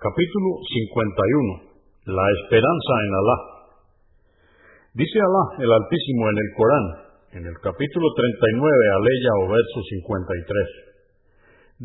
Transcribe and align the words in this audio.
Capítulo 0.00 0.56
51. 0.64 2.08
La 2.08 2.24
esperanza 2.40 2.92
en 3.04 3.12
Alá. 3.20 3.38
Dice 4.96 5.20
Alá 5.20 5.44
el 5.60 5.68
Altísimo 5.76 6.24
en 6.24 6.38
el 6.40 6.50
Corán, 6.56 6.86
en 7.36 7.44
el 7.44 7.56
capítulo 7.60 8.08
39, 8.08 8.96
aleya 8.96 9.32
o 9.44 9.52
verso 9.52 9.78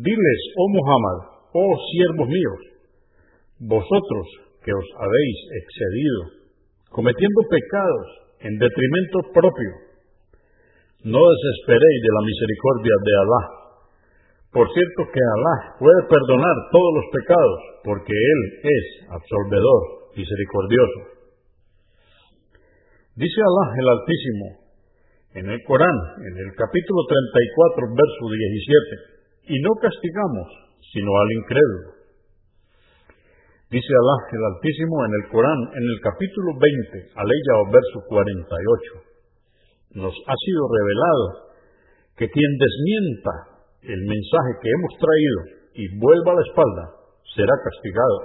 Diles, 0.00 0.40
oh 0.56 0.68
Muhammad, 0.80 1.18
oh 1.60 1.72
siervos 1.92 2.28
míos, 2.32 2.60
vosotros 3.60 4.24
que 4.64 4.72
os 4.72 4.88
habéis 4.96 5.38
excedido, 5.60 6.20
cometiendo 6.88 7.40
pecados 7.52 8.08
en 8.48 8.56
detrimento 8.56 9.28
propio, 9.28 9.72
no 11.04 11.20
desesperéis 11.20 12.00
de 12.00 12.12
la 12.16 12.22
misericordia 12.24 12.96
de 12.96 13.12
Alá. 13.12 13.55
Por 14.56 14.72
cierto 14.72 15.00
que 15.12 15.20
Alá 15.20 15.76
puede 15.76 16.00
perdonar 16.08 16.56
todos 16.72 16.92
los 16.96 17.06
pecados, 17.12 17.60
porque 17.84 18.16
Él 18.16 18.40
es 18.64 18.84
absolvedor, 19.12 20.16
misericordioso. 20.16 21.00
Dice 23.20 23.36
Alá 23.36 23.64
el 23.76 23.88
Altísimo 23.92 24.46
en 25.36 25.46
el 25.52 25.60
Corán, 25.68 25.98
en 26.24 26.34
el 26.40 26.50
capítulo 26.56 27.04
34, 27.04 28.00
verso 28.00 28.24
17, 29.44 29.52
y 29.52 29.60
no 29.60 29.76
castigamos 29.76 30.48
sino 30.88 31.12
al 31.12 31.28
incrédulo. 31.36 31.88
Dice 33.68 33.92
Alá 33.92 34.16
el 34.32 34.42
Altísimo 34.56 35.04
en 35.04 35.12
el 35.20 35.24
Corán, 35.36 35.60
en 35.76 35.84
el 35.84 35.98
capítulo 36.00 36.56
20, 36.56 37.12
aleya 37.12 37.52
o 37.60 37.64
verso 37.68 37.98
48 38.08 40.00
nos 40.00 40.12
ha 40.12 40.34
sido 40.44 40.62
revelado 40.68 41.26
que 42.16 42.28
quien 42.28 42.52
desmienta 42.56 43.55
el 43.86 44.02
mensaje 44.02 44.58
que 44.62 44.70
hemos 44.70 44.98
traído 44.98 45.44
y 45.74 45.98
vuelva 45.98 46.34
la 46.34 46.42
espalda 46.46 46.90
será 47.34 47.54
castigado. 47.62 48.18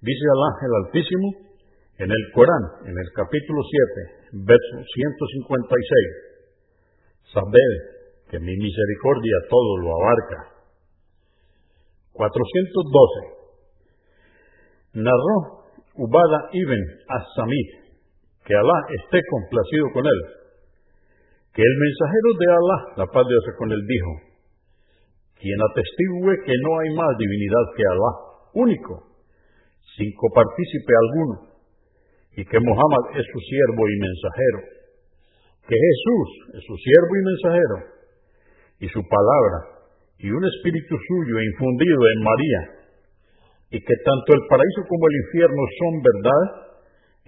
Dice 0.00 0.24
Alá 0.32 0.50
el 0.64 0.72
Altísimo 0.86 1.28
en 1.98 2.10
el 2.10 2.32
Corán, 2.32 2.64
en 2.84 2.96
el 2.96 3.12
capítulo 3.14 3.62
7, 4.32 4.44
verso 4.44 4.76
156. 4.80 6.26
Sabed 7.32 7.72
que 8.30 8.38
mi 8.38 8.54
misericordia 8.56 9.36
todo 9.50 9.76
lo 9.78 9.96
abarca. 9.96 10.52
412. 12.12 13.36
Narró 15.04 15.66
Ubada 15.96 16.48
ibn 16.52 16.80
as-Samit 17.08 17.70
que 18.44 18.54
Alá 18.54 18.86
esté 19.02 19.20
complacido 19.28 19.90
con 19.92 20.06
él, 20.06 20.20
que 21.56 21.64
el 21.64 21.76
mensajero 21.80 22.28
de 22.36 22.46
Alá, 22.52 22.78
la 23.00 23.06
paz 23.08 23.24
de 23.24 23.32
Dios 23.32 23.48
con 23.56 23.72
él, 23.72 23.80
dijo, 23.80 24.12
quien 25.40 25.56
atestigue 25.56 26.44
que 26.44 26.56
no 26.60 26.70
hay 26.84 26.88
más 26.92 27.12
divinidad 27.16 27.64
que 27.72 27.84
Alá, 27.96 28.12
único, 28.60 28.92
sin 29.96 30.12
copartícipe 30.20 30.92
alguno, 30.92 31.34
y 32.36 32.44
que 32.44 32.60
Muhammad 32.60 33.04
es 33.16 33.24
su 33.24 33.40
siervo 33.40 33.82
y 33.88 33.96
mensajero, 34.04 34.60
que 35.64 35.76
Jesús 35.80 36.28
es 36.60 36.62
su 36.68 36.76
siervo 36.76 37.12
y 37.16 37.22
mensajero, 37.24 37.76
y 38.84 38.86
su 38.92 39.00
palabra, 39.08 39.58
y 40.20 40.28
un 40.28 40.44
espíritu 40.44 40.92
suyo 40.92 41.40
infundido 41.40 42.00
en 42.04 42.20
María, 42.20 42.60
y 43.72 43.78
que 43.80 43.96
tanto 44.04 44.28
el 44.36 44.44
paraíso 44.44 44.80
como 44.92 45.08
el 45.08 45.16
infierno 45.24 45.62
son 45.80 45.92
verdad, 46.04 46.44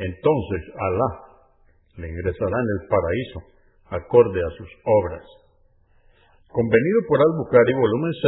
entonces 0.04 0.60
Alá 0.76 1.10
le 1.96 2.12
ingresará 2.12 2.56
en 2.60 2.70
el 2.76 2.80
paraíso 2.92 3.57
acorde 3.91 4.41
a 4.41 4.50
sus 4.56 4.70
obras. 4.84 5.25
Convenido 6.48 7.00
por 7.08 7.20
Al-Bukhari, 7.20 7.75
volumen 7.75 8.12
6, 8.12 8.22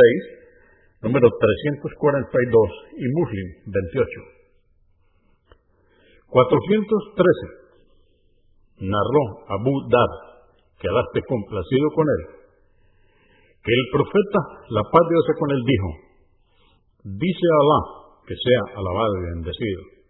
número 1.03 1.29
342 1.29 2.71
y 2.97 3.09
Muslim 3.13 3.49
28. 3.67 4.21
413. 6.29 7.61
Narró 8.81 9.45
Abu 9.49 9.89
Dar, 9.89 10.11
que 10.81 10.89
Alá 10.89 11.21
complacido 11.29 11.91
con 11.95 12.09
él, 12.09 12.27
que 13.63 13.73
el 13.73 13.89
profeta, 13.93 14.41
la 14.71 14.83
paz 14.85 15.09
de 15.09 15.17
con 15.39 15.51
él, 15.53 15.63
dijo, 15.65 15.89
dice 17.05 17.47
Alá, 17.61 17.81
que 18.27 18.35
sea 18.37 18.63
alabado 18.77 19.17
y 19.17 19.23
bendecido 19.37 20.01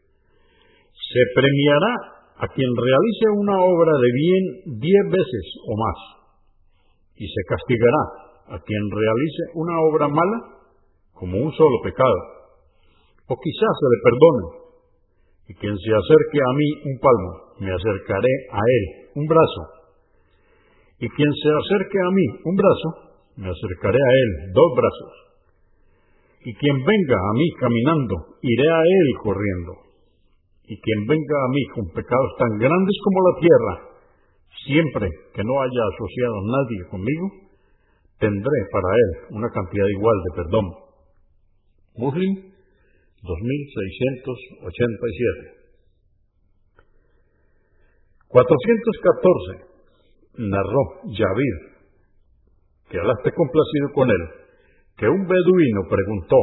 se 1.11 1.23
premiará 1.35 2.20
a 2.41 2.47
quien 2.49 2.71
realice 2.73 3.27
una 3.37 3.57
obra 3.61 3.93
de 4.01 4.11
bien 4.17 4.45
diez 4.81 5.05
veces 5.13 5.47
o 5.69 5.77
más, 5.77 5.99
y 7.17 7.29
se 7.29 7.43
castigará 7.45 8.57
a 8.57 8.59
quien 8.65 8.81
realice 8.89 9.43
una 9.61 9.77
obra 9.85 10.09
mala 10.09 10.39
como 11.13 11.37
un 11.37 11.53
solo 11.53 11.77
pecado, 11.85 12.17
o 13.29 13.37
quizás 13.37 13.73
se 13.77 13.89
le 13.93 13.99
perdone, 14.09 14.45
y 15.49 15.55
quien 15.55 15.77
se 15.77 15.93
acerque 15.93 16.41
a 16.41 16.53
mí 16.57 16.69
un 16.89 16.97
palmo, 16.97 17.31
me 17.61 17.71
acercaré 17.77 18.35
a 18.53 18.61
él 18.65 18.85
un 19.17 19.27
brazo, 19.27 19.63
y 20.99 21.09
quien 21.11 21.33
se 21.45 21.51
acerque 21.53 21.99
a 22.01 22.11
mí 22.11 22.27
un 22.45 22.57
brazo, 22.57 22.89
me 23.37 23.51
acercaré 23.51 24.01
a 24.01 24.13
él 24.17 24.53
dos 24.55 24.71
brazos, 24.81 25.13
y 26.47 26.55
quien 26.55 26.77
venga 26.77 27.19
a 27.21 27.33
mí 27.37 27.47
caminando, 27.61 28.15
iré 28.41 28.65
a 28.65 28.81
él 28.81 29.09
corriendo 29.23 29.90
y 30.71 30.79
quien 30.79 31.03
venga 31.03 31.39
a 31.43 31.51
mí 31.51 31.67
con 31.75 31.91
pecados 31.91 32.31
tan 32.39 32.55
grandes 32.63 32.95
como 33.03 33.19
la 33.27 33.35
tierra, 33.43 33.91
siempre 34.71 35.11
que 35.35 35.43
no 35.43 35.59
haya 35.59 35.83
asociado 35.83 36.39
a 36.39 36.47
nadie 36.47 36.87
conmigo, 36.87 37.27
tendré 38.23 38.59
para 38.71 38.87
él 38.95 39.35
una 39.35 39.51
cantidad 39.51 39.83
igual 39.99 40.15
de 40.23 40.31
perdón. 40.39 40.71
Muslim 41.97 42.55
2687. 43.19 45.59
414. 48.29 49.65
Narró 50.39 51.03
Yavir, 51.11 51.83
que 52.89 53.01
Alá 53.01 53.13
esté 53.19 53.33
complacido 53.35 53.91
con 53.93 54.09
él, 54.09 54.29
que 54.97 55.09
un 55.09 55.27
beduino 55.27 55.89
preguntó, 55.91 56.37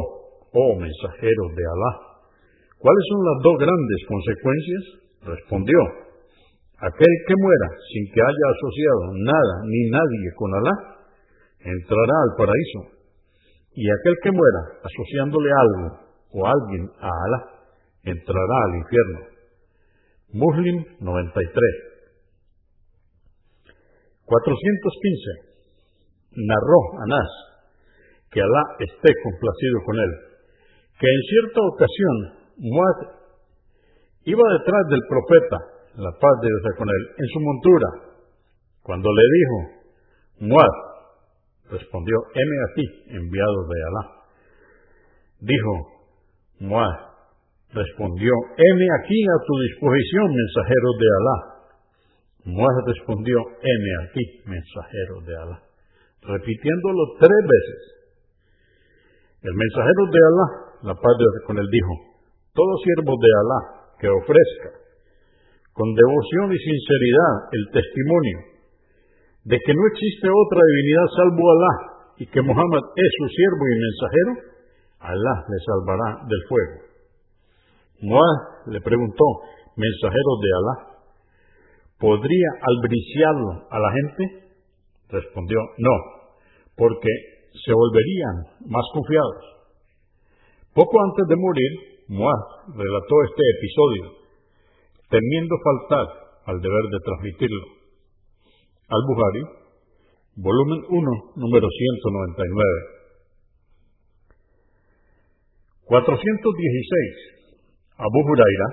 oh 0.52 0.76
mensajero 0.78 1.48
de 1.56 1.64
Alá, 1.64 2.07
¿Cuáles 2.78 3.04
son 3.10 3.20
las 3.26 3.38
dos 3.42 3.56
grandes 3.58 4.00
consecuencias? 4.06 4.82
Respondió, 5.26 5.78
aquel 6.78 7.14
que 7.26 7.34
muera 7.34 7.68
sin 7.90 8.04
que 8.14 8.22
haya 8.22 8.46
asociado 8.54 9.02
nada 9.18 9.54
ni 9.66 9.90
nadie 9.90 10.30
con 10.38 10.54
Alá, 10.54 10.74
entrará 11.58 12.16
al 12.22 12.32
paraíso. 12.38 12.80
Y 13.74 13.82
aquel 13.82 14.14
que 14.22 14.30
muera 14.30 14.62
asociándole 14.86 15.50
algo 15.50 16.06
o 16.30 16.46
alguien 16.46 16.86
a 17.02 17.10
Alá, 17.10 17.40
entrará 18.04 18.56
al 18.70 18.74
infierno. 18.78 19.20
Muslim 20.38 20.84
93. 21.00 21.88
415. 24.22 25.48
Narró 26.46 26.80
Anás, 27.02 27.30
que 28.30 28.40
Alá 28.40 28.62
esté 28.78 29.10
complacido 29.24 29.82
con 29.84 29.98
él, 29.98 30.12
que 31.00 31.08
en 31.10 31.22
cierta 31.26 31.60
ocasión 31.74 32.37
Muad 32.58 32.98
iba 34.26 34.44
detrás 34.58 34.82
del 34.90 35.02
profeta, 35.08 35.58
la 35.94 36.10
paz 36.10 36.34
de 36.42 36.48
Dios 36.50 36.74
con 36.76 36.88
él, 36.88 37.02
en 37.16 37.28
su 37.30 37.40
montura. 37.40 37.88
Cuando 38.82 39.08
le 39.08 39.24
dijo, 39.38 39.56
Muad, 40.50 40.74
respondió, 41.70 42.16
heme 42.34 42.56
aquí, 42.70 42.84
enviado 43.14 43.58
de 43.68 43.78
Alá. 43.86 44.04
Dijo, 45.40 45.72
Muad, 46.60 46.94
respondió, 47.70 48.32
heme 48.56 48.86
aquí 48.98 49.18
a 49.22 49.38
tu 49.46 49.54
disposición, 49.62 50.26
mensajero 50.34 50.88
de 50.98 51.08
Alá. 51.18 51.38
Muad 52.44 52.76
respondió, 52.86 53.38
heme 53.38 53.92
aquí, 54.02 54.24
mensajero 54.46 55.14
de 55.26 55.34
Alá. 55.36 55.62
Repitiéndolo 56.22 57.02
tres 57.20 57.42
veces. 57.46 57.80
El 59.42 59.54
mensajero 59.54 60.02
de 60.10 60.20
Alá, 60.26 60.46
la 60.90 60.94
paz 60.94 61.14
de 61.18 61.22
Dios 61.22 61.44
con 61.46 61.58
él, 61.58 61.66
dijo, 61.70 62.07
todo 62.54 62.72
siervo 62.84 63.12
de 63.16 63.30
Alá 63.34 63.60
que 63.98 64.08
ofrezca 64.08 64.70
con 65.72 65.94
devoción 65.94 66.52
y 66.52 66.58
sinceridad 66.58 67.32
el 67.52 67.64
testimonio 67.70 68.38
de 69.44 69.56
que 69.64 69.72
no 69.72 69.82
existe 69.94 70.26
otra 70.28 70.60
divinidad 70.60 71.06
salvo 71.16 71.44
Alá 71.50 71.74
y 72.18 72.26
que 72.26 72.42
Muhammad 72.42 72.84
es 72.96 73.10
su 73.16 73.26
siervo 73.30 73.64
y 73.64 73.76
mensajero, 73.78 74.32
Alá 74.98 75.34
le 75.46 75.58
salvará 75.64 76.08
del 76.26 76.42
fuego. 76.48 76.76
Muad 78.02 78.74
le 78.74 78.80
preguntó, 78.80 79.24
mensajero 79.76 80.32
de 80.42 80.50
Alá, 80.58 80.76
¿podría 81.98 82.48
albriciarlo 82.60 83.50
a 83.70 83.78
la 83.78 83.90
gente? 83.92 84.22
Respondió, 85.08 85.58
no, 85.78 85.96
porque 86.76 87.08
se 87.64 87.72
volverían 87.72 88.36
más 88.66 88.84
confiados. 88.92 89.44
Poco 90.74 90.94
antes 91.02 91.26
de 91.26 91.36
morir, 91.36 91.72
Muaz 92.08 92.40
relató 92.72 93.14
este 93.28 93.42
episodio, 93.60 94.16
temiendo 95.10 95.54
faltar 95.60 96.06
al 96.46 96.58
deber 96.58 96.84
de 96.88 97.00
transmitirlo. 97.04 97.66
Al-Bukhari, 98.88 99.44
volumen 100.36 100.80
1, 100.88 101.10
número 101.36 101.68
199. 101.68 102.64
416. 105.84 107.44
Abu 107.98 108.20
Huraira, 108.24 108.68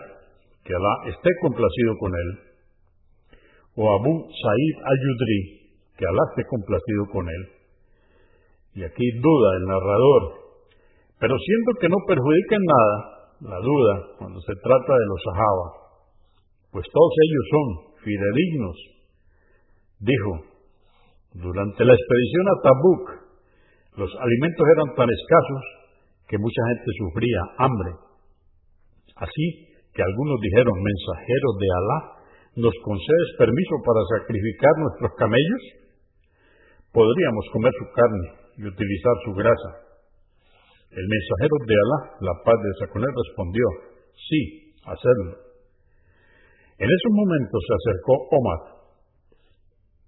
que 0.63 0.73
Alá 0.73 1.11
esté 1.11 1.29
complacido 1.41 1.97
con 1.99 2.15
él, 2.15 2.39
o 3.75 3.83
Abu 3.99 4.31
Sa'id 4.31 4.75
al-Yudri, 4.79 5.75
que 5.97 6.07
Alá 6.07 6.23
esté 6.31 6.47
complacido 6.47 7.03
con 7.11 7.27
él. 7.27 7.49
Y 8.75 8.83
aquí 8.83 9.11
duda 9.19 9.57
el 9.59 9.65
narrador, 9.67 10.23
pero 11.19 11.35
siento 11.37 11.71
que 11.81 11.89
no 11.89 11.97
perjudica 12.07 12.55
en 12.55 12.63
nada 12.63 13.14
la 13.41 13.59
duda 13.59 13.93
cuando 14.17 14.39
se 14.39 14.55
trata 14.55 14.93
de 14.93 15.07
los 15.07 15.21
sahaba, 15.23 15.67
pues 16.71 16.85
todos 16.91 17.13
ellos 17.23 17.45
son 17.51 17.67
fidedignos. 18.03 18.77
Dijo, 19.99 20.31
durante 21.35 21.83
la 21.83 21.93
expedición 21.93 22.45
a 22.47 22.61
Tabuk, 22.63 23.03
los 23.97 24.11
alimentos 24.11 24.65
eran 24.75 24.89
tan 24.95 25.09
escasos 25.09 25.63
que 26.27 26.37
mucha 26.37 26.61
gente 26.71 26.89
sufría 26.99 27.41
hambre. 27.59 27.91
Así 29.15 29.45
que 29.95 30.03
algunos 30.03 30.39
dijeron, 30.41 30.75
mensajeros 30.75 31.53
de 31.59 31.67
Alá, 31.71 31.99
¿nos 32.55 32.75
concedes 32.83 33.29
permiso 33.39 33.75
para 33.83 34.01
sacrificar 34.19 34.73
nuestros 34.79 35.11
camellos? 35.15 35.63
Podríamos 36.91 37.45
comer 37.51 37.71
su 37.71 37.85
carne 37.95 38.27
y 38.57 38.63
utilizar 38.67 39.15
su 39.23 39.31
grasa. 39.35 39.69
El 40.91 41.05
mensajero 41.07 41.55
de 41.65 41.75
Alá, 41.75 41.99
la 42.21 42.35
paz 42.43 42.57
de 42.61 42.71
Saconet, 42.79 43.09
respondió, 43.09 43.65
sí, 44.13 44.73
hacerlo. 44.85 45.45
En 46.77 46.89
esos 46.91 47.11
momentos 47.11 47.59
se 47.63 47.73
acercó 47.73 48.13
Omar, 48.31 48.61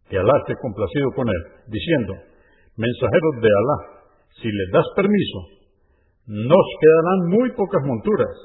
que 0.09 0.17
Alá 0.17 0.35
esté 0.39 0.53
complacido 0.61 1.11
con 1.15 1.27
él, 1.27 1.41
diciendo, 1.67 2.13
mensajeros 2.75 3.35
de 3.41 3.49
Alá, 3.51 3.77
si 4.41 4.47
les 4.51 4.69
das 4.71 4.87
permiso, 4.95 5.39
nos 6.27 6.65
quedarán 6.79 7.19
muy 7.31 7.47
pocas 7.55 7.83
monturas. 7.87 8.35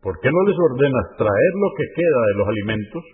¿Por 0.00 0.14
qué 0.22 0.30
no 0.30 0.42
les 0.46 0.58
ordenas 0.70 1.06
traer 1.18 1.52
lo 1.58 1.70
que 1.74 1.86
queda 1.98 2.20
de 2.30 2.34
los 2.38 2.46
alimentos 2.46 3.04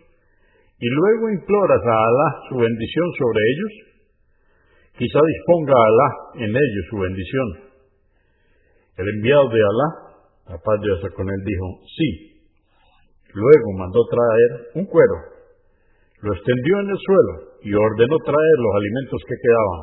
y 0.76 0.88
luego 0.88 1.30
imploras 1.32 1.80
a 1.80 1.96
Alá 1.96 2.28
su 2.48 2.56
bendición 2.60 3.08
sobre 3.16 3.40
ellos? 3.40 3.72
Quizá 5.00 5.20
disponga 5.24 5.72
Alá 5.72 6.08
en 6.44 6.50
ellos 6.52 6.84
su 6.90 6.96
bendición. 7.00 7.71
El 8.96 9.08
enviado 9.08 9.48
de 9.48 9.60
Alá, 9.60 9.88
la 10.48 10.58
paz 10.58 10.80
de 10.80 10.86
Dios 10.86 11.14
con 11.14 11.28
él, 11.28 11.40
dijo, 11.44 11.66
sí. 11.96 12.08
Luego 13.32 13.66
mandó 13.78 14.00
traer 14.10 14.50
un 14.74 14.86
cuero, 14.86 15.16
lo 16.20 16.34
extendió 16.34 16.80
en 16.80 16.90
el 16.90 16.98
suelo 16.98 17.34
y 17.62 17.72
ordenó 17.72 18.16
traer 18.24 18.56
los 18.58 18.74
alimentos 18.76 19.20
que 19.26 19.34
quedaban. 19.40 19.80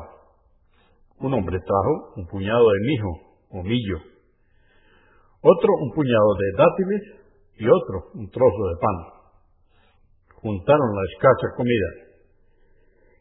Un 1.20 1.34
hombre 1.34 1.58
trajo 1.58 2.14
un 2.16 2.26
puñado 2.28 2.64
de 2.70 2.80
mijo 2.86 3.10
o 3.50 3.62
millo 3.62 4.10
otro 5.40 5.72
un 5.80 5.90
puñado 5.96 6.30
de 6.36 6.48
dátiles 6.52 7.02
y 7.56 7.64
otro 7.64 8.12
un 8.14 8.28
trozo 8.28 8.62
de 8.68 8.76
pan. 8.76 8.96
Juntaron 10.36 10.90
la 10.96 11.04
escasa 11.12 11.56
comida. 11.56 11.88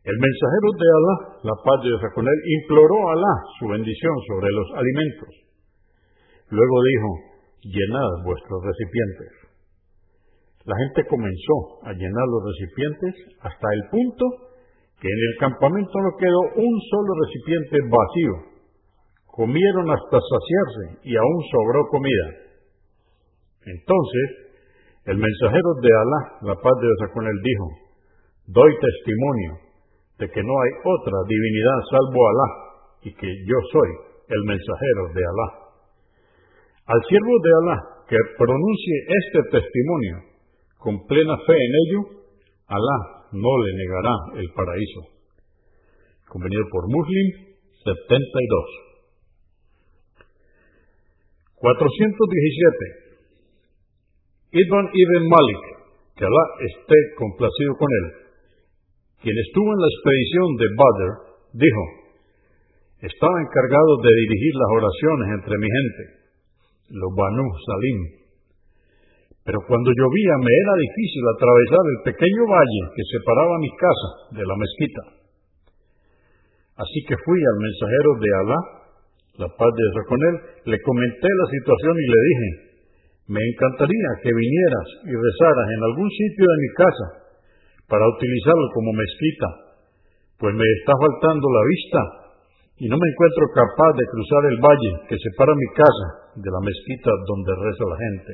El 0.03 0.15
mensajero 0.19 0.67
de 0.79 0.87
Alá, 0.99 1.15
la 1.43 1.55
paz 1.63 1.77
de 1.83 1.89
Dios 1.89 2.03
con 2.15 2.27
él, 2.27 2.39
imploró 2.59 2.95
a 3.07 3.13
Alá 3.13 3.33
su 3.59 3.67
bendición 3.67 4.15
sobre 4.27 4.51
los 4.51 4.67
alimentos. 4.75 5.48
Luego 6.49 6.75
dijo, 6.83 7.09
llenad 7.63 8.11
vuestros 8.25 8.59
recipientes. 8.63 9.31
La 10.65 10.75
gente 10.75 11.07
comenzó 11.09 11.55
a 11.83 11.93
llenar 11.93 12.25
los 12.27 12.43
recipientes 12.45 13.13
hasta 13.41 13.67
el 13.73 13.81
punto 13.89 14.25
que 14.99 15.07
en 15.07 15.21
el 15.31 15.35
campamento 15.39 15.93
no 16.01 16.11
quedó 16.17 16.41
un 16.61 16.73
solo 16.91 17.11
recipiente 17.25 17.77
vacío 17.87 18.49
comieron 19.39 19.87
hasta 19.87 20.17
saciarse 20.19 20.99
y 21.07 21.15
aún 21.15 21.39
sobró 21.47 21.87
comida. 21.87 22.27
Entonces, 23.71 24.27
el 25.05 25.15
mensajero 25.15 25.69
de 25.79 25.91
Alá, 25.95 26.21
la 26.43 26.55
paz 26.59 26.75
de 26.75 26.87
Dios 26.91 27.11
con 27.13 27.23
él, 27.23 27.39
dijo, 27.39 27.65
doy 28.51 28.71
testimonio 28.75 29.51
de 30.19 30.27
que 30.27 30.43
no 30.43 30.53
hay 30.59 30.71
otra 30.83 31.17
divinidad 31.23 31.77
salvo 31.87 32.19
Alá 32.27 32.49
y 33.03 33.13
que 33.15 33.27
yo 33.31 33.57
soy 33.71 33.89
el 34.27 34.43
mensajero 34.43 35.01
de 35.15 35.23
Alá. 35.23 35.68
Al 36.89 37.01
siervo 37.05 37.37
de 37.37 37.51
Alá 37.61 37.77
que 38.09 38.17
pronuncie 38.33 38.95
este 39.05 39.61
testimonio 39.61 40.25
con 40.81 41.05
plena 41.05 41.37
fe 41.45 41.53
en 41.53 41.73
ello, 41.85 42.01
Alá 42.65 43.29
no 43.29 43.53
le 43.61 43.77
negará 43.77 44.15
el 44.41 44.49
paraíso. 44.57 45.01
Convenido 46.25 46.65
por 46.71 46.89
Muslim 46.89 47.27
72. 47.85 48.89
417. 51.61 53.05
Ibn 54.49 54.89
Ibn 54.89 55.23
Malik, 55.29 55.61
que 56.17 56.25
Alá 56.25 56.45
esté 56.73 56.97
complacido 57.21 57.77
con 57.77 57.89
él, 58.01 58.33
quien 59.21 59.37
estuvo 59.37 59.69
en 59.77 59.77
la 59.77 59.89
expedición 59.93 60.47
de 60.57 60.67
Badr, 60.73 61.09
dijo, 61.53 61.83
estaba 63.05 63.41
encargado 63.45 63.93
de 64.01 64.09
dirigir 64.25 64.53
las 64.57 64.71
oraciones 64.73 65.27
entre 65.37 65.53
mi 65.53 65.69
gente, 65.69 66.18
los 66.89 67.11
Banu 67.13 67.45
Salim. 67.65 67.99
Pero 69.45 69.59
cuando 69.65 69.89
llovía 69.89 70.35
me 70.41 70.53
era 70.53 70.73
difícil 70.77 71.23
atravesar 71.25 71.83
el 71.85 71.99
pequeño 72.13 72.43
valle 72.45 72.83
que 72.93 73.03
separaba 73.09 73.61
mi 73.61 73.71
casa 73.73 74.09
de 74.37 74.43
la 74.45 74.55
mezquita. 74.57 75.03
Así 76.79 76.99
que 77.07 77.15
fui 77.17 77.39
al 77.39 77.59
mensajero 77.59 78.09
de 78.19 78.29
Alá 78.39 78.59
la 79.39 79.47
paz 79.47 79.71
de 79.71 79.83
Dios 79.87 80.05
con 80.05 80.19
él, 80.19 80.35
le 80.67 80.77
comenté 80.83 81.29
la 81.31 81.47
situación 81.47 81.95
y 81.95 82.07
le 82.11 82.19
dije, 82.27 82.49
me 83.31 83.39
encantaría 83.39 84.09
que 84.19 84.35
vinieras 84.35 84.87
y 85.07 85.13
rezaras 85.15 85.67
en 85.71 85.81
algún 85.87 86.09
sitio 86.11 86.43
de 86.43 86.57
mi 86.59 86.69
casa 86.75 87.07
para 87.87 88.03
utilizarlo 88.03 88.67
como 88.75 88.91
mezquita, 88.91 89.49
pues 90.43 90.53
me 90.53 90.67
está 90.75 90.91
faltando 90.91 91.47
la 91.47 91.63
vista 91.71 92.01
y 92.79 92.87
no 92.87 92.95
me 92.95 93.07
encuentro 93.11 93.43
capaz 93.51 93.91
de 93.91 94.07
cruzar 94.07 94.43
el 94.55 94.57
valle 94.63 94.91
que 95.11 95.19
separa 95.19 95.51
mi 95.51 95.69
casa 95.75 96.07
de 96.39 96.47
la 96.47 96.63
mezquita 96.63 97.11
donde 97.27 97.51
reza 97.59 97.83
la 97.91 97.99
gente. 97.99 98.33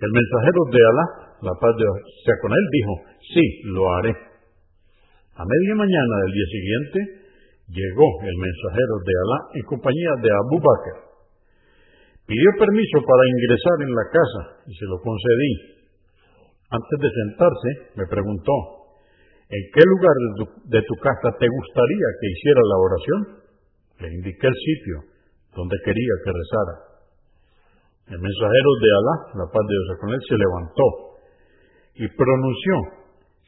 El 0.00 0.08
mensajero 0.08 0.60
de 0.72 0.80
Alá, 0.80 1.06
la 1.44 1.54
paz 1.60 1.76
de 1.76 1.84
sea 2.24 2.36
con 2.40 2.48
él, 2.56 2.64
dijo, 2.72 2.92
sí, 3.36 3.44
lo 3.68 3.84
haré. 4.00 4.16
A 5.36 5.44
media 5.44 5.74
mañana 5.76 6.14
del 6.24 6.32
día 6.32 6.48
siguiente, 6.48 6.98
llegó 7.68 8.08
el 8.24 8.36
mensajero 8.40 8.94
de 9.04 9.12
Alá 9.12 9.38
en 9.60 9.64
compañía 9.68 10.12
de 10.24 10.30
Abu 10.32 10.56
Bakr. 10.56 10.96
Pidió 12.24 12.48
permiso 12.64 12.96
para 13.04 13.28
ingresar 13.28 13.76
en 13.84 13.92
la 13.92 14.06
casa 14.08 14.42
y 14.64 14.72
se 14.72 14.88
lo 14.88 14.96
concedí. 15.04 15.52
Antes 16.72 16.96
de 16.96 17.10
sentarse, 17.12 17.68
me 18.00 18.06
preguntó, 18.08 18.79
¿en 19.50 19.62
qué 19.74 19.82
lugar 19.82 20.16
de 20.70 20.80
tu, 20.86 20.94
casa 21.02 21.28
te 21.38 21.46
gustaría 21.50 22.08
que 22.20 22.26
hiciera 22.30 22.62
la 22.62 22.78
oración? 22.78 23.20
Le 23.98 24.08
indiqué 24.14 24.46
el 24.46 24.54
sitio 24.54 24.96
donde 25.54 25.76
quería 25.84 26.14
que 26.24 26.30
rezara. 26.30 26.76
El 28.14 28.18
mensajero 28.18 28.70
de 28.78 28.88
Alá, 28.94 29.16
la 29.42 29.46
paz 29.50 29.64
de 29.66 29.74
Dios 29.74 29.98
con 29.98 30.10
él, 30.10 30.22
se 30.22 30.36
levantó 30.38 30.86
y 31.98 32.04
pronunció 32.14 32.74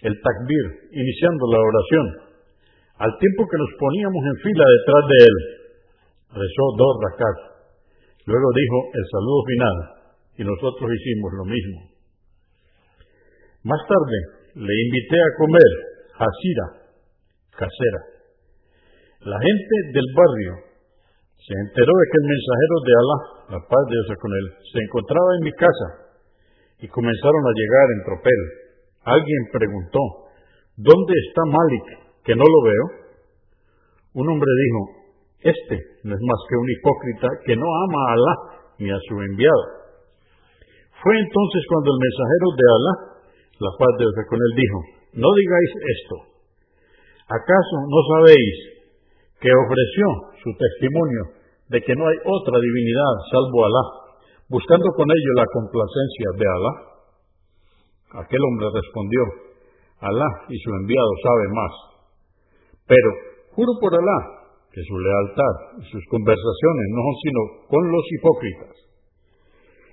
el 0.02 0.14
takbir, 0.18 0.66
iniciando 0.90 1.42
la 1.50 1.60
oración 1.62 2.06
al 2.98 3.10
tiempo 3.18 3.42
que 3.50 3.58
nos 3.58 3.72
poníamos 3.78 4.22
en 4.30 4.36
fila 4.46 4.62
detrás 4.62 5.04
de 5.10 5.18
él, 5.26 5.36
rezó 6.38 6.64
dos 6.78 6.94
rakat. 7.02 7.38
Luego 8.26 8.48
dijo 8.54 8.78
el 8.94 9.04
saludo 9.10 9.40
final 9.42 9.76
y 10.38 10.42
nosotros 10.46 10.86
hicimos 10.86 11.30
lo 11.34 11.44
mismo. 11.50 11.78
Más 13.66 13.82
tarde 13.90 14.18
le 14.54 14.74
invité 14.86 15.18
a 15.18 15.34
comer 15.38 15.91
hasira, 16.22 16.66
casera. 17.58 18.00
La 19.26 19.38
gente 19.38 19.74
del 19.94 20.08
barrio 20.14 20.52
se 21.38 21.54
enteró 21.54 21.92
de 21.92 22.06
que 22.10 22.18
el 22.22 22.26
mensajero 22.30 22.76
de 22.86 22.92
Alá, 22.94 23.18
la 23.54 23.60
paz 23.66 23.82
de 23.90 23.94
Dios 23.98 24.18
con 24.18 24.30
él, 24.30 24.46
se 24.70 24.78
encontraba 24.78 25.30
en 25.38 25.42
mi 25.44 25.52
casa 25.58 25.88
y 26.82 26.86
comenzaron 26.88 27.42
a 27.46 27.56
llegar 27.58 27.86
en 27.90 28.04
tropel. 28.06 28.40
Alguien 29.04 29.42
preguntó, 29.50 30.00
¿dónde 30.78 31.14
está 31.26 31.42
Malik? 31.46 32.02
que 32.24 32.34
no 32.34 32.44
lo 32.46 32.60
veo, 32.62 32.84
un 34.14 34.28
hombre 34.30 34.46
dijo, 34.46 34.80
este 35.42 35.76
no 36.06 36.14
es 36.14 36.22
más 36.22 36.40
que 36.48 36.56
un 36.56 36.68
hipócrita 36.70 37.28
que 37.44 37.56
no 37.56 37.66
ama 37.66 38.00
a 38.06 38.12
Alá 38.14 38.34
ni 38.78 38.90
a 38.90 38.98
su 39.08 39.14
enviado. 39.18 39.64
Fue 41.02 41.14
entonces 41.18 41.62
cuando 41.66 41.90
el 41.90 41.98
mensajero 41.98 42.46
de 42.54 42.66
Alá, 42.70 42.94
la 43.58 43.72
paz 43.74 43.90
de 43.98 44.04
Dios 44.06 44.14
con 44.30 44.38
él, 44.38 44.52
dijo, 44.54 44.78
no 45.12 45.28
digáis 45.28 45.72
esto. 45.76 46.16
¿Acaso 47.28 47.76
no 47.88 48.00
sabéis 48.16 48.56
que 49.40 49.48
ofreció 49.52 50.06
su 50.40 50.50
testimonio 50.56 51.22
de 51.68 51.80
que 51.80 51.94
no 51.96 52.08
hay 52.08 52.18
otra 52.24 52.56
divinidad 52.60 53.12
salvo 53.32 53.64
Alá, 53.64 53.84
buscando 54.48 54.88
con 54.96 55.08
ello 55.08 55.32
la 55.36 55.48
complacencia 55.52 56.28
de 56.36 56.46
Alá? 56.48 56.72
Aquel 58.24 58.40
hombre 58.40 58.68
respondió, 58.72 59.20
Alá 60.00 60.30
y 60.48 60.56
su 60.58 60.70
enviado 60.80 61.12
sabe 61.24 61.46
más. 61.52 61.74
Pero, 62.88 63.08
juro 63.52 63.72
por 63.80 63.92
Alá, 63.92 64.18
que 64.72 64.80
su 64.80 64.96
lealtad 64.96 65.54
y 65.80 65.84
sus 65.92 66.04
conversaciones 66.08 66.86
no 66.96 67.00
son 67.04 67.16
sino 67.20 67.40
con 67.68 67.82
los 67.92 68.04
hipócritas. 68.16 68.74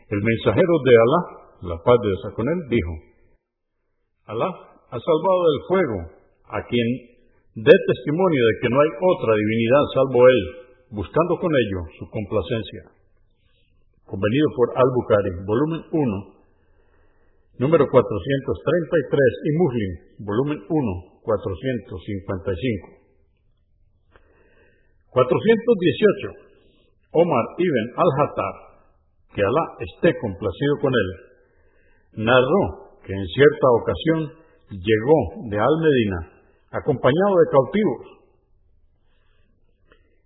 El 0.09 0.21
mensajero 0.23 0.73
de 0.83 0.93
Alá, 0.95 1.21
la 1.75 1.77
paz 1.83 1.97
de 2.01 2.07
Dios 2.07 2.33
con 2.35 2.47
él, 2.47 2.59
dijo, 2.71 2.93
Alá 4.25 4.68
ha 4.89 4.97
salvado 4.97 5.41
del 5.45 5.61
fuego 5.69 5.97
a 6.49 6.59
quien 6.65 6.87
dé 7.61 7.75
testimonio 7.93 8.41
de 8.41 8.55
que 8.61 8.69
no 8.73 8.81
hay 8.81 8.89
otra 8.89 9.31
divinidad 9.37 9.83
salvo 9.93 10.19
Él, 10.25 10.43
buscando 10.89 11.37
con 11.37 11.51
ello 11.53 11.79
su 11.97 12.09
complacencia. 12.09 12.89
Convenido 14.09 14.47
por 14.57 14.73
Al-Bukhari, 14.73 15.45
volumen 15.45 15.81
1, 15.93 17.61
número 17.61 17.85
433 17.85 18.01
y 19.45 19.51
Muslim, 19.61 19.91
volumen 20.25 20.57
1, 20.57 21.21
455. 21.21 22.99
418. 25.13 26.49
Omar 27.11 27.45
ibn 27.57 27.85
al-Hattab, 27.97 28.55
que 29.33 29.41
Alá 29.41 29.65
esté 29.81 30.17
complacido 30.17 30.73
con 30.81 30.93
él, 30.93 31.09
narró 32.25 32.97
que 33.05 33.13
en 33.13 33.25
cierta 33.25 33.67
ocasión 33.81 34.38
llegó 34.77 35.49
de 35.49 35.57
Al-Medina 35.57 36.39
acompañado 36.71 37.33
de 37.41 37.47
cautivos. 37.49 38.19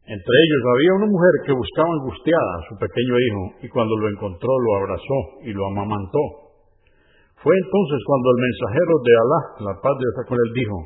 Entre 0.04 0.36
ellos 0.36 0.64
había 0.68 0.94
una 1.00 1.08
mujer 1.08 1.34
que 1.48 1.56
buscaba 1.56 1.88
angustiada 1.88 2.52
a 2.60 2.66
su 2.68 2.74
pequeño 2.76 3.16
hijo 3.16 3.44
y 3.64 3.68
cuando 3.72 3.96
lo 3.96 4.12
encontró 4.12 4.52
lo 4.52 4.72
abrazó 4.84 5.20
y 5.48 5.52
lo 5.56 5.64
amamantó. 5.72 6.44
Fue 7.40 7.56
entonces 7.56 8.00
cuando 8.04 8.28
el 8.36 8.40
mensajero 8.44 8.94
de 9.00 9.14
Alá, 9.16 9.42
la 9.72 9.76
paz 9.80 9.96
de 9.96 10.04
Dios 10.04 10.16
él, 10.28 10.52
dijo, 10.60 10.78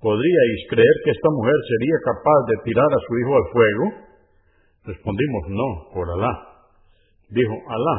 ¿Podríais 0.00 0.62
creer 0.70 0.96
que 1.04 1.10
esta 1.12 1.30
mujer 1.32 1.58
sería 1.68 1.98
capaz 2.08 2.40
de 2.48 2.56
tirar 2.64 2.88
a 2.88 3.04
su 3.04 3.12
hijo 3.20 3.32
al 3.36 3.46
fuego? 3.52 3.84
Respondimos, 4.84 5.42
no, 5.52 5.68
por 5.92 6.06
Alá. 6.08 6.32
Dijo, 7.28 7.52
Alá 7.52 7.96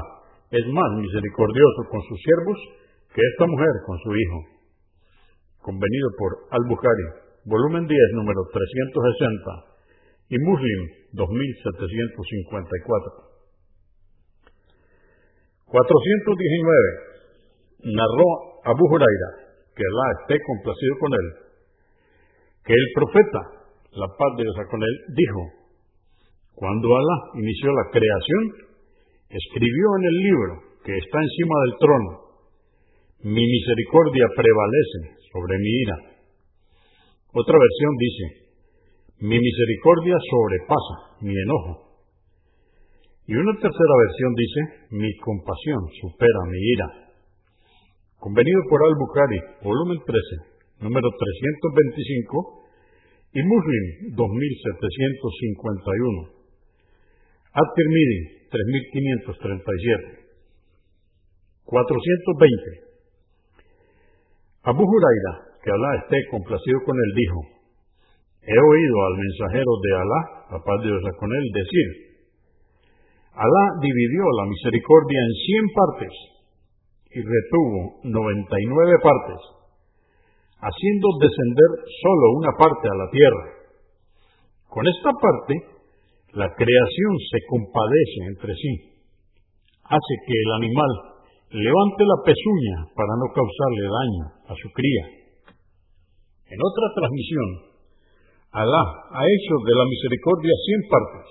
es 0.49 0.65
más 0.73 0.89
misericordioso 0.97 1.79
con 1.93 2.01
sus 2.09 2.17
siervos 2.25 2.57
que 3.13 3.21
esta 3.21 3.45
mujer 3.45 3.73
con 3.85 3.97
su 4.01 4.09
hijo. 4.17 4.58
Convenido 5.61 6.09
por 6.17 6.47
Al-Bukhari, 6.51 7.03
volumen 7.45 7.85
10, 7.85 7.99
número 8.15 8.41
360, 8.51 9.69
y 10.29 10.39
Muslim, 10.39 10.89
2754. 11.13 13.29
419. 15.69 17.93
Narró 17.95 18.59
Abu 18.65 18.85
Huraira, 18.91 19.29
que 19.75 19.83
Alá 19.83 20.11
esté 20.21 20.37
complacido 20.43 20.97
con 20.99 21.13
él, 21.13 21.33
que 22.65 22.73
el 22.73 22.87
profeta, 22.93 23.39
la 23.93 24.07
paz 24.07 24.35
de 24.37 24.43
Dios 24.43 24.55
con 24.69 24.83
él, 24.83 24.95
dijo, 25.15 25.53
cuando 26.55 26.95
Alá 26.95 27.17
inició 27.35 27.71
la 27.71 27.89
creación, 27.89 28.53
escribió 29.29 29.95
en 29.97 30.03
el 30.05 30.15
libro 30.27 30.61
que 30.83 30.97
está 30.97 31.21
encima 31.21 31.55
del 31.63 31.77
trono, 31.79 32.28
mi 33.23 33.41
misericordia 33.43 34.27
prevalece 34.31 34.99
sobre 35.31 35.57
mi 35.59 35.71
ira. 35.83 35.97
Otra 37.35 37.55
versión 37.59 37.91
dice, 37.99 38.23
mi 39.27 39.35
misericordia 39.35 40.15
sobrepasa 40.15 41.19
mi 41.21 41.35
enojo. 41.35 41.99
Y 43.27 43.35
una 43.35 43.51
tercera 43.59 43.95
versión 44.07 44.31
dice, 44.33 44.87
mi 44.95 45.11
compasión 45.19 45.83
supera 46.01 46.39
mi 46.49 46.57
ira. 46.57 47.13
Convenido 48.17 48.61
por 48.69 48.81
Al-Bukhari, 48.87 49.39
volumen 49.63 49.99
13, 49.99 50.87
número 50.87 51.09
325, 51.11 52.63
y 53.33 53.43
Muslim 53.43 54.15
2751. 54.15 56.31
At-Tirmidhi 57.51 58.47
3537. 58.49 60.23
420. 61.65 62.88
Abu 64.69 64.85
Huraira, 64.85 65.33
que 65.65 65.71
Alá 65.73 65.91
esté 66.05 66.17
complacido 66.29 66.77
con 66.85 66.93
él, 66.93 67.11
dijo, 67.17 67.39
he 68.45 68.53
oído 68.53 68.95
al 69.01 69.15
mensajero 69.17 69.71
de 69.81 69.91
Alá, 69.97 70.21
la 70.53 70.59
paz 70.61 70.77
de 70.81 70.93
Dios 70.93 71.03
con 71.17 71.29
él, 71.33 71.45
decir, 71.57 71.87
Alá 73.33 73.65
dividió 73.81 74.23
la 74.37 74.45
misericordia 74.45 75.19
en 75.25 75.33
cien 75.41 75.65
partes 75.73 76.13
y 77.09 77.19
retuvo 77.25 77.79
noventa 78.13 78.55
y 78.61 78.65
nueve 78.69 78.93
partes 79.01 79.41
haciendo 80.59 81.07
descender 81.23 81.71
solo 82.03 82.25
una 82.35 82.51
parte 82.59 82.85
a 82.91 82.99
la 82.99 83.07
tierra. 83.09 83.45
Con 84.67 84.83
esta 84.85 85.11
parte, 85.15 85.53
la 86.35 86.53
creación 86.53 87.13
se 87.31 87.39
compadece 87.47 88.19
entre 88.27 88.53
sí, 88.53 88.73
hace 89.81 90.13
que 90.27 90.35
el 90.35 90.51
animal 90.61 91.08
levante 91.51 92.01
la 92.05 92.17
pezuña 92.25 92.77
para 92.93 93.13
no 93.17 93.27
causarle 93.33 93.85
daño 93.89 94.25
a 94.49 94.53
su 94.53 94.67
cría. 94.73 95.05
En 96.49 96.59
otra 96.61 96.85
transmisión, 96.95 97.49
Alá 98.51 98.83
ha 99.13 99.23
hecho 99.25 99.53
de 99.61 99.73
la 99.77 99.85
misericordia 99.85 100.55
cien 100.65 100.81
partes 100.89 101.27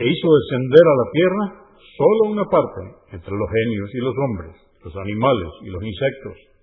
e 0.00 0.04
hizo 0.08 0.28
descender 0.32 0.84
a 0.84 0.98
la 0.98 1.08
tierra 1.12 1.44
solo 1.96 2.32
una 2.32 2.44
parte 2.48 2.82
entre 3.12 3.36
los 3.36 3.48
genios 3.52 3.88
y 3.92 4.00
los 4.00 4.16
hombres, 4.16 4.52
los 4.82 4.96
animales 4.96 5.50
y 5.62 5.68
los 5.68 5.82
insectos 5.84 6.54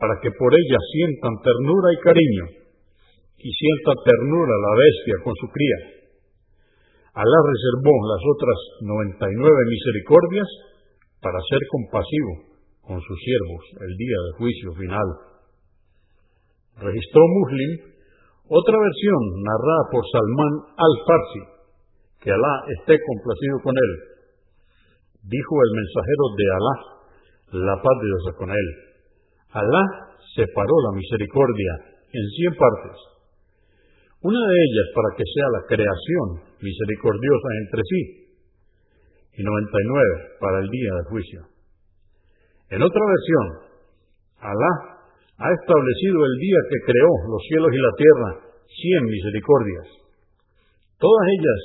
para 0.00 0.16
que 0.24 0.32
por 0.32 0.48
ella 0.48 0.80
sientan 0.96 1.36
ternura 1.44 1.92
y 1.92 1.98
cariño, 2.00 2.44
y 3.36 3.50
sienta 3.52 3.92
ternura 4.00 4.54
la 4.56 4.72
bestia 4.80 5.16
con 5.22 5.34
su 5.36 5.46
cría. 5.52 5.99
Alá 7.10 7.38
reservó 7.42 7.94
las 8.06 8.22
otras 8.22 8.58
99 8.86 9.34
misericordias 9.66 10.48
para 11.18 11.42
ser 11.42 11.58
compasivo 11.66 12.32
con 12.86 13.00
sus 13.02 13.18
siervos 13.18 13.62
el 13.82 13.92
día 13.98 14.18
del 14.22 14.34
juicio 14.38 14.70
final. 14.78 15.08
Registró 16.78 17.22
Muslim 17.26 17.90
otra 18.46 18.78
versión 18.78 19.22
narrada 19.42 19.84
por 19.90 20.02
Salman 20.06 20.54
al-Farsi, 20.78 21.42
que 22.22 22.30
Alá 22.30 22.54
esté 22.78 22.94
complacido 22.94 23.56
con 23.62 23.74
él. 23.74 23.92
Dijo 25.26 25.54
el 25.66 25.72
mensajero 25.82 26.24
de 26.38 26.46
Alá, 26.46 26.74
la 27.66 27.76
paz 27.82 27.96
de 27.98 28.06
Dios 28.06 28.24
con 28.38 28.50
él. 28.50 28.68
Alá 29.50 29.82
separó 30.34 30.74
la 30.86 30.92
misericordia 30.94 31.72
en 32.06 32.24
cien 32.38 32.54
partes. 32.54 32.98
Una 34.22 34.38
de 34.38 34.56
ellas 34.62 34.88
para 34.94 35.10
que 35.18 35.24
sea 35.26 35.48
la 35.58 35.62
creación 35.66 36.49
misericordiosa 36.60 37.48
entre 37.64 37.82
sí 37.88 38.00
y 39.36 39.42
99 39.42 40.40
para 40.40 40.60
el 40.60 40.68
día 40.68 40.92
del 40.94 41.04
juicio. 41.04 41.40
En 42.70 42.82
otra 42.82 43.02
versión, 43.02 43.46
Alá 44.40 44.72
ha 45.40 45.50
establecido 45.52 46.18
el 46.24 46.36
día 46.38 46.60
que 46.68 46.92
creó 46.92 47.12
los 47.28 47.42
cielos 47.48 47.72
y 47.72 47.80
la 47.80 47.94
tierra 47.96 48.30
cien 48.68 49.02
misericordias. 49.04 49.86
Todas 51.00 51.24
ellas, 51.32 51.60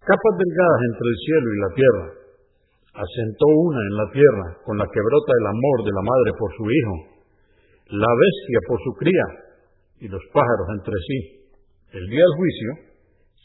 capas 0.00 0.34
delgadas 0.38 0.80
entre 0.90 1.06
el 1.10 1.18
cielo 1.26 1.48
y 1.50 1.58
la 1.58 1.72
tierra, 1.74 2.06
asentó 2.94 3.46
una 3.50 3.80
en 3.82 3.94
la 3.98 4.08
tierra 4.14 4.46
con 4.62 4.78
la 4.78 4.86
que 4.86 5.02
brota 5.02 5.32
el 5.34 5.46
amor 5.50 5.78
de 5.82 5.92
la 5.92 6.04
madre 6.06 6.30
por 6.38 6.50
su 6.54 6.64
hijo, 6.70 6.96
la 7.98 8.12
bestia 8.14 8.58
por 8.70 8.78
su 8.78 8.90
cría 8.94 9.26
y 9.98 10.06
los 10.08 10.22
pájaros 10.32 10.68
entre 10.78 10.94
sí. 11.02 11.18
El 11.98 12.06
día 12.06 12.22
del 12.22 12.38
juicio 12.38 12.93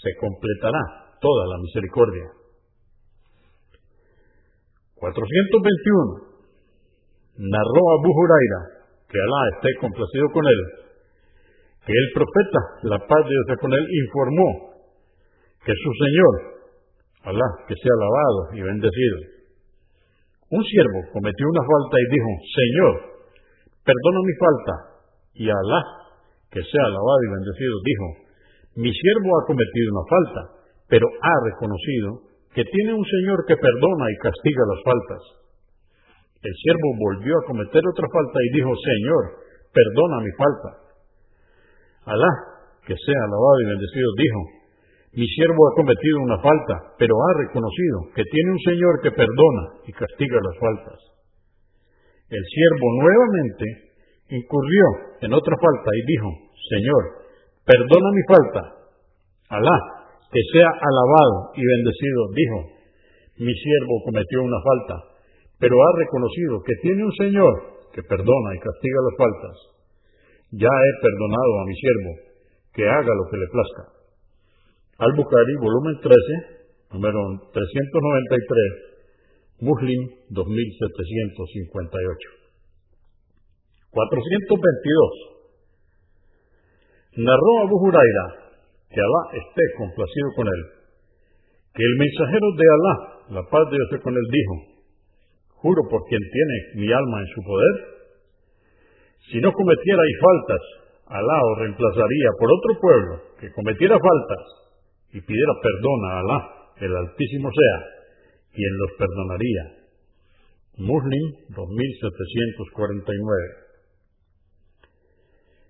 se 0.01 0.09
completará 0.19 0.81
toda 1.19 1.43
la 1.47 1.57
misericordia. 1.59 2.27
421. 4.95 6.29
Narró 7.39 7.83
Abu 7.95 8.09
Huraira, 8.11 8.61
que 9.07 9.17
Alá 9.19 9.41
esté 9.55 9.69
complacido 9.79 10.27
con 10.33 10.43
él, 10.43 10.61
que 11.87 11.93
el 11.95 12.07
profeta, 12.13 12.61
la 12.83 12.99
paz 12.99 13.23
de 13.23 13.31
Dios 13.31 13.59
con 13.59 13.71
él, 13.71 13.85
informó 14.07 14.49
que 15.63 15.71
su 15.71 15.91
Señor, 16.03 16.33
Alá, 17.31 17.47
que 17.67 17.75
sea 17.75 17.93
alabado 17.95 18.39
y 18.55 18.61
bendecido, 18.61 19.17
un 20.51 20.63
siervo 20.63 20.99
cometió 21.13 21.45
una 21.47 21.63
falta 21.63 21.95
y 21.99 22.07
dijo, 22.09 22.31
Señor, 22.57 22.93
perdona 23.85 24.19
mi 24.23 24.35
falta. 24.39 24.73
Y 25.35 25.45
Alá, 25.47 25.81
que 26.51 26.59
sea 26.63 26.83
alabado 26.89 27.21
y 27.23 27.33
bendecido, 27.37 27.75
dijo, 27.85 28.28
mi 28.79 28.91
siervo 28.95 29.29
ha 29.35 29.43
cometido 29.43 29.87
una 29.91 30.07
falta, 30.07 30.41
pero 30.87 31.03
ha 31.03 31.35
reconocido 31.51 32.31
que 32.55 32.63
tiene 32.63 32.95
un 32.95 33.03
Señor 33.03 33.43
que 33.43 33.59
perdona 33.59 34.05
y 34.07 34.15
castiga 34.23 34.63
las 34.71 34.81
faltas. 34.87 35.21
El 36.39 36.55
siervo 36.55 36.87
volvió 36.95 37.33
a 37.35 37.45
cometer 37.45 37.83
otra 37.83 38.07
falta 38.07 38.37
y 38.39 38.55
dijo, 38.55 38.71
Señor, 38.71 39.23
perdona 39.75 40.23
mi 40.23 40.31
falta. 40.31 40.69
Alá, 42.07 42.31
que 42.87 42.95
sea 42.95 43.19
alabado 43.27 43.59
y 43.59 43.69
bendecido, 43.75 44.09
dijo, 44.15 44.39
mi 45.11 45.27
siervo 45.27 45.61
ha 45.67 45.75
cometido 45.75 46.17
una 46.23 46.39
falta, 46.39 46.95
pero 46.97 47.13
ha 47.19 47.31
reconocido 47.35 48.15
que 48.15 48.23
tiene 48.23 48.49
un 48.55 48.63
Señor 48.63 48.93
que 49.03 49.11
perdona 49.11 49.63
y 49.83 49.91
castiga 49.91 50.39
las 50.39 50.55
faltas. 50.55 50.99
El 52.31 52.43
siervo 52.47 52.85
nuevamente 53.03 53.65
incurrió 54.39 54.85
en 55.27 55.33
otra 55.33 55.55
falta 55.59 55.89
y 55.91 56.01
dijo, 56.07 56.29
Señor, 56.71 57.28
perdona 57.69 58.09
mi 58.17 58.25
falta. 58.25 58.61
Alá, 59.53 59.77
que 60.33 60.41
sea 60.53 60.69
alabado 60.73 61.53
y 61.53 61.61
bendecido, 61.61 62.33
dijo, 62.33 62.65
mi 63.45 63.53
siervo 63.53 64.01
cometió 64.05 64.41
una 64.41 64.57
falta, 64.57 65.05
pero 65.61 65.77
ha 65.77 65.91
reconocido 65.97 66.63
que 66.65 66.73
tiene 66.81 67.05
un 67.05 67.13
Señor 67.13 67.53
que 67.93 68.01
perdona 68.03 68.55
y 68.55 68.59
castiga 68.59 69.01
las 69.05 69.17
faltas. 69.17 69.57
Ya 70.51 70.69
he 70.69 70.93
perdonado 71.01 71.59
a 71.61 71.65
mi 71.65 71.75
siervo, 71.77 72.11
que 72.73 72.89
haga 72.89 73.13
lo 73.13 73.29
que 73.29 73.37
le 73.37 73.47
plazca. 73.53 73.93
Al-Bukhari, 74.97 75.55
volumen 75.61 76.01
13, 76.01 76.17
número 76.97 77.21
393, 77.53 79.61
Muslim 79.61 80.09
2758. 80.29 82.29
422. 83.91 85.38
Narró 87.19 87.67
Abu 87.67 87.75
Huraira, 87.83 88.55
que 88.87 88.95
Alá 88.95 89.35
esté 89.35 89.63
complacido 89.75 90.31
con 90.39 90.47
él, 90.47 90.87
que 91.75 91.83
el 91.83 91.99
mensajero 91.99 92.47
de 92.55 92.63
Alá, 92.63 92.95
la 93.35 93.43
paz 93.43 93.67
de 93.67 93.75
Dios 93.75 93.91
con 93.99 94.15
él, 94.15 94.23
dijo, 94.31 94.55
juro 95.59 95.83
por 95.91 96.07
quien 96.07 96.23
tiene 96.23 96.79
mi 96.79 96.87
alma 96.87 97.19
en 97.19 97.27
su 97.35 97.43
poder, 97.43 97.75
si 99.27 99.43
no 99.43 99.51
cometierais 99.51 100.15
faltas, 100.23 100.63
Alá 101.11 101.43
os 101.43 101.59
reemplazaría 101.59 102.31
por 102.39 102.55
otro 102.55 102.79
pueblo 102.79 103.35
que 103.41 103.51
cometiera 103.51 103.99
faltas 103.99 104.71
y 105.11 105.19
pidiera 105.19 105.59
perdón 105.59 105.99
a 106.05 106.19
Alá, 106.23 106.39
el 106.79 106.95
Altísimo 106.95 107.51
sea, 107.51 107.83
quien 108.53 108.77
los 108.79 108.91
perdonaría. 108.95 109.75
Muslim 110.87 111.35
2749 111.51 113.58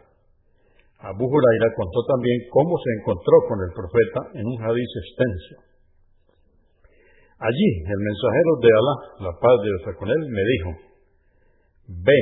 Abu 1.10 1.26
Huraira 1.26 1.74
contó 1.74 2.06
también 2.06 2.38
cómo 2.54 2.78
se 2.78 2.90
encontró 3.02 3.36
con 3.50 3.58
el 3.66 3.72
profeta 3.74 4.20
en 4.38 4.46
un 4.46 4.62
hadiz 4.62 4.90
extenso. 4.94 5.54
Allí 7.42 7.70
el 7.82 7.98
mensajero 7.98 8.52
de 8.62 8.70
Alá, 8.78 8.94
la 9.26 9.32
paz 9.42 9.56
de 9.58 9.68
Dios 9.74 9.82
con 9.98 10.08
él, 10.08 10.22
me 10.30 10.44
dijo, 10.54 10.70
ve 11.98 12.20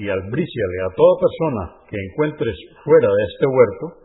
y 0.00 0.08
albríciale 0.08 0.78
a 0.88 0.94
toda 0.96 1.20
persona 1.20 1.62
que 1.92 2.00
encuentres 2.00 2.56
fuera 2.80 3.08
de 3.12 3.22
este 3.28 3.44
huerto 3.44 4.01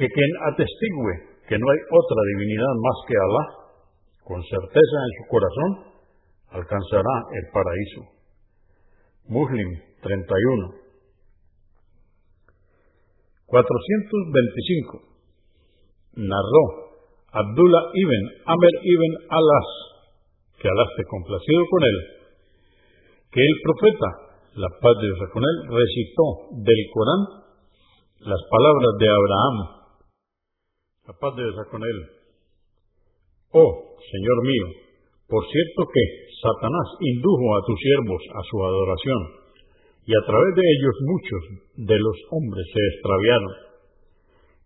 que 0.00 0.08
quien 0.08 0.32
atestigue 0.48 1.44
que 1.44 1.58
no 1.60 1.66
hay 1.68 1.80
otra 1.92 2.20
divinidad 2.32 2.72
más 2.80 2.98
que 3.04 3.16
Alá, 3.20 3.44
con 4.24 4.40
certeza 4.40 4.96
en 5.04 5.12
su 5.18 5.24
corazón, 5.28 5.70
alcanzará 6.56 7.14
el 7.36 7.44
paraíso. 7.52 8.00
Muslim 9.28 9.68
31. 10.00 10.72
425. 13.44 15.02
Narró 16.16 16.64
Abdullah 17.34 17.84
ibn 17.92 18.22
Amr 18.46 18.74
ibn 18.80 19.12
Alas, 19.28 19.68
que 20.56 20.68
Alá 20.70 20.84
esté 20.88 21.02
complacido 21.10 21.60
con 21.68 21.82
él, 21.84 21.98
que 23.28 23.40
el 23.42 23.56
profeta, 23.68 24.08
la 24.64 24.70
paz 24.80 24.94
de 24.96 25.06
Dios 25.12 25.28
con 25.28 25.42
él, 25.44 25.56
recitó 25.68 26.24
del 26.56 26.80
Corán 26.88 27.22
las 28.20 28.40
palabras 28.48 28.92
de 28.96 29.08
Abraham 29.10 29.79
la 31.10 31.18
paz 31.18 31.34
de 31.34 31.42
Dios 31.42 31.66
con 31.74 31.82
él. 31.82 31.98
Oh, 33.50 33.98
Señor 33.98 34.38
mío, 34.46 34.66
por 35.26 35.42
cierto 35.42 35.82
que 35.90 36.04
Satanás 36.38 36.86
indujo 37.02 37.50
a 37.50 37.66
tus 37.66 37.78
siervos 37.82 38.22
a 38.30 38.40
su 38.46 38.56
adoración, 38.62 39.22
y 40.06 40.14
a 40.14 40.22
través 40.22 40.54
de 40.54 40.62
ellos 40.62 40.94
muchos 41.10 41.42
de 41.82 41.98
los 41.98 42.14
hombres 42.30 42.62
se 42.62 42.82
extraviaron. 42.94 43.54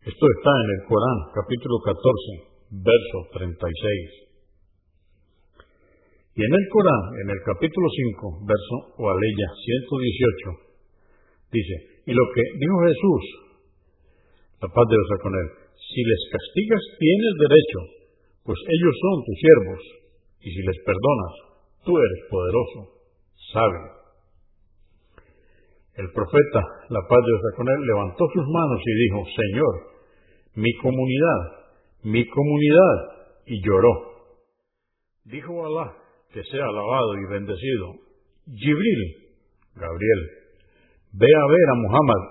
Esto 0.05 0.25
está 0.37 0.53
en 0.53 0.69
el 0.69 0.85
Corán, 0.85 1.33
capítulo 1.33 1.81
14, 1.81 2.77
verso 2.77 3.19
36. 3.41 5.65
Y 6.37 6.45
en 6.45 6.53
el 6.53 6.65
Corán, 6.69 7.25
en 7.25 7.29
el 7.33 7.41
capítulo 7.41 7.89
5, 7.89 8.45
verso 8.45 8.77
o 9.01 9.09
aleya 9.09 9.49
118, 9.49 11.57
dice, 11.57 12.05
y 12.05 12.13
lo 12.13 12.25
que 12.37 12.45
dijo 12.61 12.77
Jesús, 12.85 13.25
la 14.61 14.69
paz 14.69 14.85
de 14.93 14.93
Dios 14.93 15.09
con 15.25 15.33
él, 15.41 15.64
si 15.89 16.01
les 16.03 16.23
castigas 16.31 16.83
tienes 16.99 17.35
derecho, 17.39 17.81
pues 18.45 18.59
ellos 18.61 18.95
son 19.01 19.17
tus 19.25 19.39
siervos, 19.41 19.83
y 20.41 20.49
si 20.51 20.61
les 20.63 20.79
perdonas, 20.85 21.35
tú 21.85 21.97
eres 21.97 22.21
poderoso, 22.31 22.79
sabio. 23.53 23.87
El 25.95 26.11
profeta, 26.13 26.61
la 26.91 27.01
paz 27.09 27.21
de 27.23 27.31
Dios 27.31 27.55
con 27.57 27.69
él, 27.69 27.81
levantó 27.87 28.25
sus 28.35 28.47
manos 28.49 28.81
y 28.85 28.95
dijo, 29.05 29.19
Señor, 29.31 29.75
mi 30.57 30.73
comunidad, 30.83 31.41
mi 32.03 32.27
comunidad, 32.27 32.97
y 33.47 33.61
lloró. 33.63 33.93
Dijo 35.25 35.67
Alá, 35.67 35.95
que 36.33 36.43
sea 36.45 36.65
alabado 36.65 37.15
y 37.15 37.33
bendecido, 37.33 37.87
Gibril, 38.47 39.03
Gabriel, 39.77 40.21
ve 41.13 41.27
a 41.27 41.47
ver 41.47 41.67
a 41.71 41.81
Muhammad, 41.81 42.23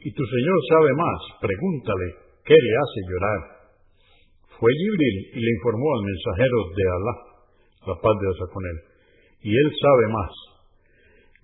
y 0.00 0.12
tu 0.12 0.24
Señor 0.24 0.58
sabe 0.68 0.90
más, 0.94 1.20
pregúntale 1.40 2.29
¿Qué 2.50 2.58
le 2.58 2.74
hace 2.82 2.98
llorar? 3.06 3.62
Fue 4.58 4.74
Gibril 4.74 5.38
y 5.38 5.40
le 5.40 5.50
informó 5.54 5.86
al 5.94 6.02
mensajero 6.02 6.58
de 6.74 6.82
Alá, 6.82 7.14
la 7.86 7.94
paz 7.94 8.10
de 8.18 8.26
Dios 8.26 8.42
con 8.50 8.66
él, 8.66 8.78
y 9.46 9.54
él 9.54 9.70
sabe 9.78 10.10
más. 10.10 10.34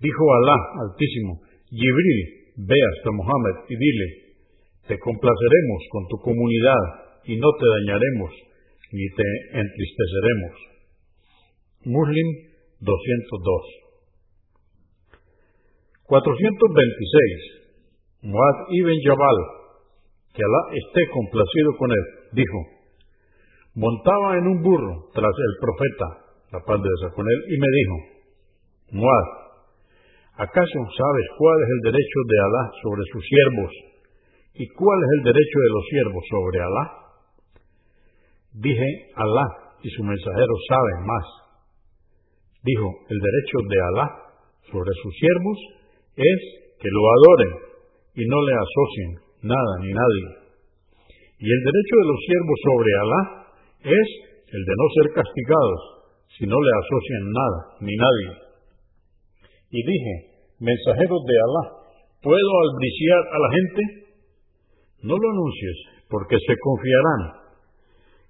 Dijo 0.03 0.23
Alá 0.35 0.83
Altísimo, 0.83 1.39
Gibril, 1.71 2.51
ve 2.59 2.75
hasta 2.75 3.15
Mohammed 3.15 3.71
y 3.71 3.79
dile, 3.79 4.35
te 4.91 4.99
complaceremos 4.99 5.79
con 5.95 6.11
tu 6.11 6.19
comunidad 6.27 7.23
y 7.23 7.39
no 7.39 7.55
te 7.55 7.65
dañaremos 7.71 8.31
ni 8.91 9.07
te 9.15 9.27
entristeceremos. 9.63 10.55
Muslim 11.87 12.51
202. 12.83 15.23
426. 16.03 18.27
Muad 18.27 18.57
ibn 18.75 18.99
Jabal 19.07 19.66
que 20.37 20.45
Alá 20.45 20.61
esté 20.69 21.01
complacido 21.09 21.69
con 21.81 21.89
él, 21.89 22.05
dijo, 22.37 22.59
montaba 23.73 24.37
en 24.37 24.45
un 24.53 24.61
burro 24.61 25.09
tras 25.09 25.33
el 25.33 25.53
profeta, 25.57 26.07
la 26.53 26.61
paz 26.61 26.77
de 26.77 26.85
Dios 26.85 27.13
con 27.17 27.25
él, 27.25 27.39
y 27.49 27.55
me 27.57 27.69
dijo, 27.73 27.95
Muad, 29.01 29.27
¿acaso 30.37 30.77
sabes 30.93 31.25
cuál 31.41 31.57
es 31.65 31.69
el 31.73 31.81
derecho 31.89 32.19
de 32.29 32.37
Alá 32.37 32.63
sobre 32.85 33.03
sus 33.09 33.23
siervos 33.25 33.71
y 34.61 34.65
cuál 34.77 34.99
es 35.01 35.09
el 35.17 35.23
derecho 35.33 35.57
de 35.57 35.71
los 35.73 35.85
siervos 35.89 36.23
sobre 36.29 36.57
Alá? 36.61 36.85
Dije, 38.61 38.89
Alá 39.17 39.47
y 39.81 39.89
su 39.89 40.03
mensajero 40.05 40.53
saben 40.69 40.99
más. 41.01 41.25
Dijo, 42.61 42.87
el 43.09 43.17
derecho 43.17 43.57
de 43.73 43.77
Alá 43.89 44.07
sobre 44.69 44.93
sus 45.01 45.13
siervos 45.17 45.57
es 46.13 46.39
que 46.77 46.89
lo 46.93 47.01
adoren 47.09 47.53
y 48.13 48.23
no 48.29 48.37
le 48.45 48.53
asocien 48.53 49.26
nada 49.47 49.73
ni 49.81 49.91
nadie. 49.95 50.27
Y 51.39 51.47
el 51.47 51.61
derecho 51.63 51.95
de 51.97 52.07
los 52.11 52.19
siervos 52.27 52.59
sobre 52.67 52.91
Alá 52.97 53.21
es 53.87 54.07
el 54.51 54.61
de 54.63 54.73
no 54.75 54.85
ser 54.93 55.07
castigados 55.15 55.81
si 56.37 56.43
no 56.45 56.57
le 56.59 56.71
asocian 56.75 57.25
nada 57.31 57.59
ni 57.81 57.93
nadie. 57.95 58.29
Y 59.71 59.79
dije, 59.83 60.13
mensajeros 60.59 61.21
de 61.23 61.35
Alá, 61.39 61.63
¿puedo 62.21 62.51
albriciar 62.67 63.21
a 63.31 63.37
la 63.39 63.49
gente? 63.55 63.81
No 65.03 65.15
lo 65.15 65.27
anuncies, 65.29 65.77
porque 66.09 66.37
se 66.39 66.55
confiarán. 66.57 67.21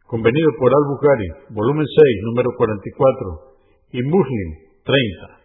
Convenido 0.08 0.49
por 0.60 0.71
Al-Bukhari, 0.71 1.53
volumen 1.56 1.86
6, 1.86 2.23
número 2.32 2.49
44, 2.56 3.58
y 3.91 4.03
Muslim, 4.03 4.49
30. 4.84 5.38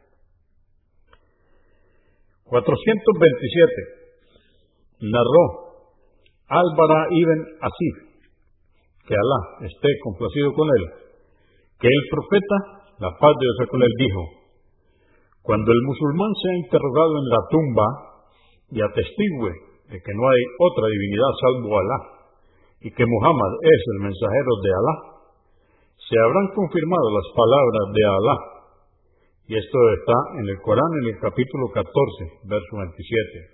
427. 2.52 4.01
Narró 5.02 5.44
Álvara 6.46 7.10
ibn 7.10 7.40
Asif, 7.58 7.96
que 9.02 9.14
Alá 9.18 9.66
esté 9.66 9.88
complacido 9.98 10.54
con 10.54 10.68
él, 10.78 10.84
que 11.80 11.88
el 11.90 12.04
profeta, 12.06 12.56
la 13.02 13.10
paz 13.18 13.34
de 13.34 13.42
Dios 13.42 13.66
con 13.66 13.82
él, 13.82 13.94
dijo, 13.98 14.22
cuando 15.42 15.72
el 15.74 15.82
musulmán 15.90 16.30
sea 16.38 16.54
interrogado 16.54 17.18
en 17.18 17.28
la 17.34 17.40
tumba 17.50 17.88
y 18.70 18.78
atestigue 18.78 19.54
de 19.90 19.98
que 19.98 20.12
no 20.14 20.22
hay 20.22 20.42
otra 20.70 20.86
divinidad 20.86 21.30
salvo 21.42 21.72
Alá, 21.82 21.98
y 22.78 22.88
que 22.94 23.02
Muhammad 23.02 23.52
es 23.58 23.82
el 23.96 23.98
mensajero 24.06 24.52
de 24.62 24.70
Alá, 24.70 24.94
se 25.98 26.14
habrán 26.14 26.46
confirmado 26.54 27.06
las 27.10 27.28
palabras 27.34 27.86
de 27.90 28.02
Alá. 28.06 28.36
Y 29.50 29.52
esto 29.58 29.78
está 29.98 30.18
en 30.38 30.46
el 30.46 30.58
Corán 30.62 30.92
en 31.02 31.06
el 31.10 31.18
capítulo 31.18 31.74
14, 31.74 31.90
verso 32.46 32.72
27. 32.86 33.51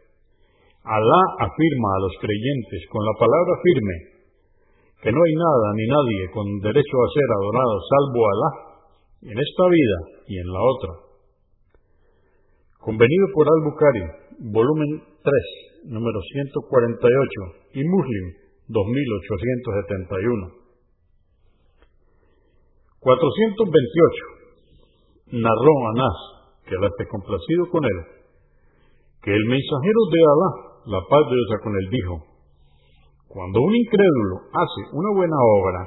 Alá 0.85 1.23
afirma 1.41 1.89
a 1.95 2.01
los 2.01 2.13
creyentes 2.21 2.87
con 2.91 3.05
la 3.05 3.13
palabra 3.19 3.61
firme 3.63 4.19
que 5.03 5.11
no 5.13 5.19
hay 5.23 5.35
nada 5.35 5.75
ni 5.79 5.87
nadie 5.87 6.31
con 6.35 6.59
derecho 6.59 6.97
a 6.99 7.13
ser 7.15 7.29
adorado 7.31 7.75
salvo 7.87 8.27
Alá 8.27 8.51
en 9.23 9.39
esta 9.39 9.65
vida 9.71 9.99
y 10.27 10.39
en 10.39 10.47
la 10.47 10.63
otra. 10.63 10.95
Convenido 12.79 13.27
por 13.35 13.47
Al-Bukhari, 13.47 14.07
volumen 14.51 15.03
3, 15.23 15.35
número 15.91 16.21
148, 16.33 17.41
y 17.75 17.85
Muslim, 17.85 18.33
2871. 18.69 20.53
428. 23.01 24.25
Narró 25.33 25.89
Anás, 25.95 26.17
que 26.67 26.75
Alá 26.77 26.89
esté 26.89 27.07
complacido 27.09 27.69
con 27.71 27.85
él, 27.85 28.05
que 29.23 29.35
el 29.35 29.45
mensajero 29.47 30.07
de 30.11 30.21
Alá, 30.23 30.68
la 30.89 31.05
paz 31.05 31.23
de 31.29 31.37
Dios 31.37 31.61
con 31.61 31.73
él, 31.77 31.87
dijo, 31.93 32.15
cuando 33.29 33.61
un 33.61 33.77
incrédulo 33.77 34.49
hace 34.57 34.81
una 34.97 35.11
buena 35.13 35.37
obra, 35.37 35.81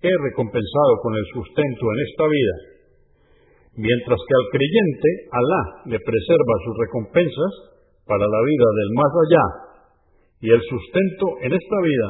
es 0.00 0.16
recompensado 0.32 0.92
con 1.04 1.12
el 1.20 1.26
sustento 1.36 1.84
en 1.92 1.98
esta 2.00 2.24
vida, 2.24 2.56
mientras 3.76 4.16
que 4.16 4.34
al 4.40 4.46
creyente 4.56 5.08
Alá 5.36 5.62
le 5.92 5.98
preserva 6.00 6.64
sus 6.64 6.74
recompensas 6.80 7.52
para 8.08 8.24
la 8.24 8.40
vida 8.40 8.68
del 8.72 8.90
más 8.96 9.12
allá 9.20 9.46
y 10.40 10.48
el 10.48 10.62
sustento 10.64 11.26
en 11.44 11.52
esta 11.52 11.78
vida 11.84 12.08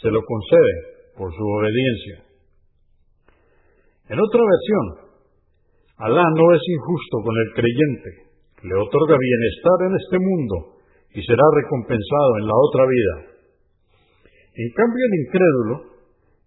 se 0.00 0.08
lo 0.08 0.20
concede 0.24 0.74
por 1.20 1.28
su 1.36 1.44
obediencia. 1.44 2.16
En 4.08 4.16
otra 4.16 4.40
versión, 4.40 4.86
Alá 6.00 6.24
no 6.24 6.46
es 6.56 6.62
injusto 6.64 7.16
con 7.20 7.34
el 7.36 7.48
creyente, 7.60 8.10
le 8.64 8.74
otorga 8.80 9.16
bienestar 9.20 9.78
en 9.84 9.92
este 10.00 10.16
mundo 10.16 10.71
y 11.14 11.22
será 11.22 11.44
recompensado 11.54 12.30
en 12.38 12.46
la 12.46 12.56
otra 12.56 12.84
vida. 12.86 13.14
En 14.54 14.68
cambio, 14.76 15.02
el 15.06 15.14
incrédulo 15.26 15.74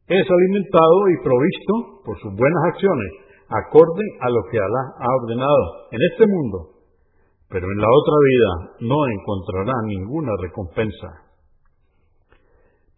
es 0.08 0.26
alimentado 0.30 1.00
y 1.10 1.24
provisto 1.24 1.74
por 2.06 2.20
sus 2.20 2.34
buenas 2.36 2.64
acciones, 2.74 3.12
acorde 3.50 4.04
a 4.22 4.30
lo 4.30 4.42
que 4.52 4.58
Alá 4.58 4.84
ha 5.00 5.10
ordenado 5.22 5.90
en 5.92 6.00
este 6.12 6.26
mundo 6.28 6.76
pero 7.50 7.66
en 7.72 7.78
la 7.78 7.88
otra 7.88 8.16
vida 8.28 8.52
no 8.82 9.08
encontrará 9.08 9.74
ninguna 9.86 10.32
recompensa. 10.42 11.08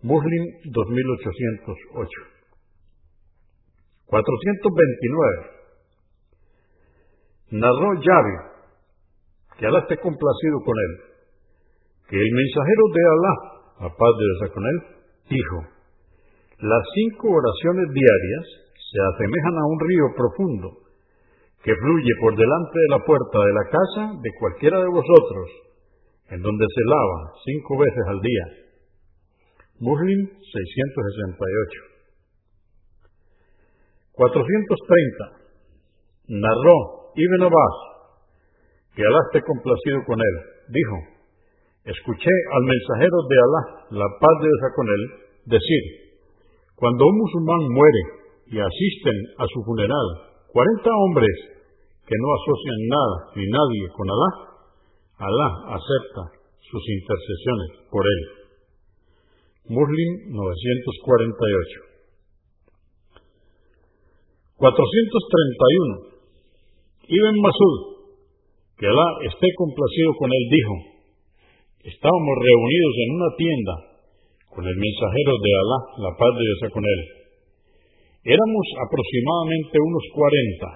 Muslim 0.01 0.43
2808 0.71 2.09
429 4.05 5.57
Narró 7.51 7.93
Yavi, 8.01 8.35
que 9.57 9.65
Alá 9.67 9.79
esté 9.79 9.97
complacido 9.97 10.59
con 10.63 10.75
él, 10.77 11.16
que 12.09 12.15
el 12.15 12.31
mensajero 12.31 12.83
de 12.93 13.03
Alá, 13.03 13.35
la 13.83 13.89
paz 13.91 14.13
de 14.15 14.47
con 14.51 14.63
él, 14.63 14.77
dijo, 15.29 15.57
las 16.59 16.83
cinco 16.95 17.29
oraciones 17.29 17.93
diarias 17.93 18.45
se 18.73 18.99
asemejan 19.13 19.57
a 19.59 19.67
un 19.67 19.79
río 19.79 20.15
profundo 20.15 20.67
que 21.61 21.75
fluye 21.75 22.13
por 22.21 22.31
delante 22.31 22.79
de 22.79 22.89
la 22.95 23.03
puerta 23.03 23.39
de 23.43 23.53
la 23.53 23.65
casa 23.67 24.15
de 24.23 24.31
cualquiera 24.39 24.79
de 24.79 24.87
vosotros, 24.87 25.51
en 26.31 26.41
donde 26.41 26.65
se 26.65 26.83
lava 26.87 27.33
cinco 27.43 27.77
veces 27.77 28.07
al 28.07 28.21
día. 28.21 28.45
Muslim 29.79 30.29
668. 30.31 31.81
430. 34.13 35.31
Narró 36.39 37.11
Ibn 37.13 37.43
Abbas, 37.43 37.75
que 38.95 39.03
Alá 39.03 39.19
esté 39.27 39.41
complacido 39.45 40.03
con 40.07 40.19
él, 40.19 40.35
dijo, 40.69 41.16
escuché 41.87 42.35
al 42.51 42.63
mensajero 42.67 43.17
de 43.31 43.37
Alá, 43.39 43.63
la 44.03 44.07
paz 44.19 44.35
de 44.43 44.47
Dios 44.51 44.71
con 44.75 44.87
él, 44.87 45.03
decir, 45.47 45.83
cuando 46.75 47.07
un 47.07 47.15
musulmán 47.15 47.63
muere 47.71 48.03
y 48.51 48.59
asisten 48.59 49.17
a 49.39 49.47
su 49.47 49.63
funeral 49.63 50.07
40 50.51 50.83
hombres 50.83 51.35
que 52.03 52.15
no 52.19 52.27
asocian 52.35 52.81
nada 52.91 53.17
ni 53.35 53.45
nadie 53.47 53.87
con 53.95 54.07
Alá, 54.11 54.31
Alá 55.17 55.49
acepta 55.79 56.23
sus 56.59 56.83
intercesiones 56.83 57.87
por 57.89 58.03
él. 58.03 58.21
Muslim 59.71 60.11
948. 60.35 61.87
431. 64.59 66.19
Ibn 67.07 67.35
Masud, 67.41 67.75
que 68.77 68.87
Alá 68.87 69.07
esté 69.23 69.47
complacido 69.55 70.11
con 70.19 70.29
él, 70.31 70.43
dijo, 70.51 70.96
estábamos 71.83 72.35
reunidos 72.37 72.93
en 72.97 73.09
una 73.13 73.31
tienda 73.37 73.75
con 74.49 74.63
el 74.65 74.77
mensajero 74.77 75.33
de 75.37 75.51
Alá, 75.53 75.79
la 76.09 76.11
paz 76.17 76.31
de 76.33 76.43
Dios 76.43 76.61
con 76.73 76.83
él. 76.83 77.01
Éramos 78.25 78.65
aproximadamente 78.81 79.75
unos 79.77 80.05
cuarenta 80.11 80.69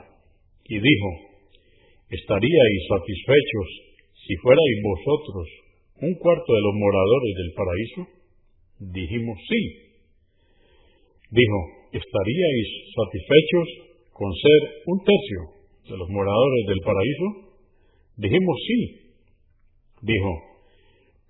y 0.69 0.75
dijo, 0.77 1.09
¿estaríais 2.13 2.81
satisfechos 2.87 3.67
si 4.13 4.33
fuerais 4.37 4.77
vosotros 4.85 5.45
un 6.01 6.13
cuarto 6.15 6.49
de 6.53 6.61
los 6.61 6.75
moradores 6.77 7.33
del 7.35 7.51
paraíso? 7.57 8.01
Dijimos 8.93 9.37
sí. 9.49 9.61
Dijo, 11.31 11.59
¿estaríais 11.91 12.69
satisfechos 12.93 13.67
con 14.13 14.29
ser 14.31 14.59
un 14.85 14.97
tercio 15.03 15.41
de 15.89 15.97
los 15.97 16.09
moradores 16.09 16.63
del 16.67 16.81
paraíso? 16.85 17.27
Dijimos 18.17 18.57
sí. 18.67 18.79
Dijo, 20.01 20.50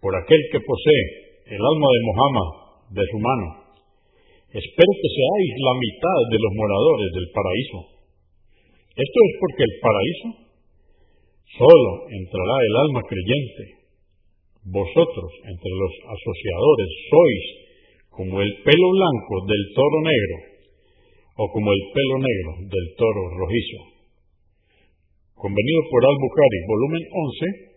por 0.01 0.17
aquel 0.17 0.41
que 0.51 0.59
posee 0.65 1.05
el 1.45 1.61
alma 1.61 1.87
de 1.93 2.01
Mohammed 2.09 2.49
de 2.97 3.05
su 3.05 3.17
mano, 3.21 3.47
espero 4.49 4.91
que 4.97 5.09
seáis 5.13 5.51
la 5.61 5.75
mitad 5.77 6.19
de 6.33 6.39
los 6.41 6.53
moradores 6.57 7.09
del 7.13 7.27
paraíso. 7.29 7.79
Esto 8.97 9.17
es 9.23 9.33
porque 9.39 9.63
el 9.63 9.75
paraíso 9.77 10.27
solo 11.61 11.91
entrará 12.09 12.55
el 12.65 12.75
alma 12.89 13.01
creyente. 13.05 13.63
Vosotros, 14.65 15.29
entre 15.45 15.71
los 15.73 15.93
asociadores, 16.17 16.89
sois 17.09 17.45
como 18.09 18.41
el 18.41 18.51
pelo 18.65 18.87
blanco 18.97 19.33
del 19.47 19.63
toro 19.73 19.99
negro 20.01 20.37
o 21.37 21.43
como 21.49 21.69
el 21.71 21.81
pelo 21.93 22.15
negro 22.19 22.51
del 22.69 22.85
toro 22.97 23.21
rojizo. 23.37 23.79
Convenido 25.33 25.81
por 25.89 26.01
Al-Bukhari, 26.05 26.59
volumen 26.67 27.03
11, 27.09 27.70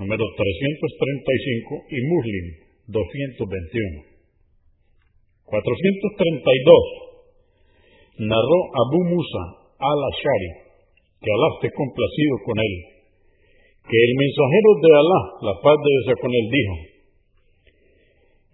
número 0.00 0.24
335 0.24 1.92
y 1.92 2.00
Muslim 2.08 2.72
221. 2.88 4.00
432. 5.44 8.24
Narró 8.24 8.60
Abu 8.80 9.12
Musa 9.12 9.44
al-Ashari, 9.76 10.72
que 11.20 11.28
Alá 11.28 11.52
esté 11.52 11.68
complacido 11.76 12.32
con 12.48 12.56
él, 12.56 13.04
que 13.84 14.00
el 14.00 14.12
mensajero 14.16 14.70
de 14.80 14.90
Alá, 14.96 15.20
la 15.52 15.60
paz 15.60 15.76
de 15.76 15.92
Dios 15.92 16.16
con 16.16 16.32
él, 16.32 16.48
dijo, 16.48 16.80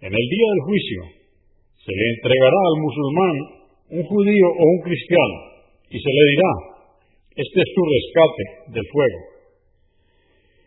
en 0.03 0.13
el 0.15 0.27
día 0.27 0.47
del 0.51 0.67
juicio 0.67 1.15
se 1.79 1.95
le 1.95 2.07
entregará 2.19 2.59
al 2.59 2.83
musulmán 2.83 3.55
un 3.91 4.03
judío 4.03 4.49
o 4.51 4.63
un 4.67 4.81
cristiano 4.83 5.55
y 5.91 5.99
se 5.99 6.11
le 6.11 6.23
dirá, 6.31 6.51
este 7.39 7.61
es 7.63 7.69
tu 7.71 7.83
rescate 7.87 8.43
del 8.75 8.87
fuego. 8.91 9.36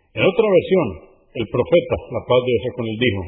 En 0.09 0.25
otra 0.25 0.47
versión, 0.49 1.05
el 1.37 1.45
profeta, 1.53 1.95
la 2.09 2.25
paz 2.25 2.41
de 2.41 2.49
Dios 2.49 2.73
con 2.73 2.89
él, 2.89 2.97
dijo, 2.97 3.21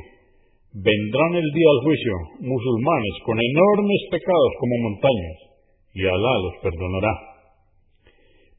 vendrán 0.81 1.37
el 1.37 1.45
día 1.45 1.69
del 1.69 1.85
juicio 1.85 2.41
musulmanes 2.41 3.21
con 3.21 3.37
enormes 3.37 4.01
pecados 4.09 4.51
como 4.57 4.89
montañas, 4.89 5.61
y 5.93 6.09
Alá 6.09 6.33
los 6.41 6.57
perdonará. 6.65 7.13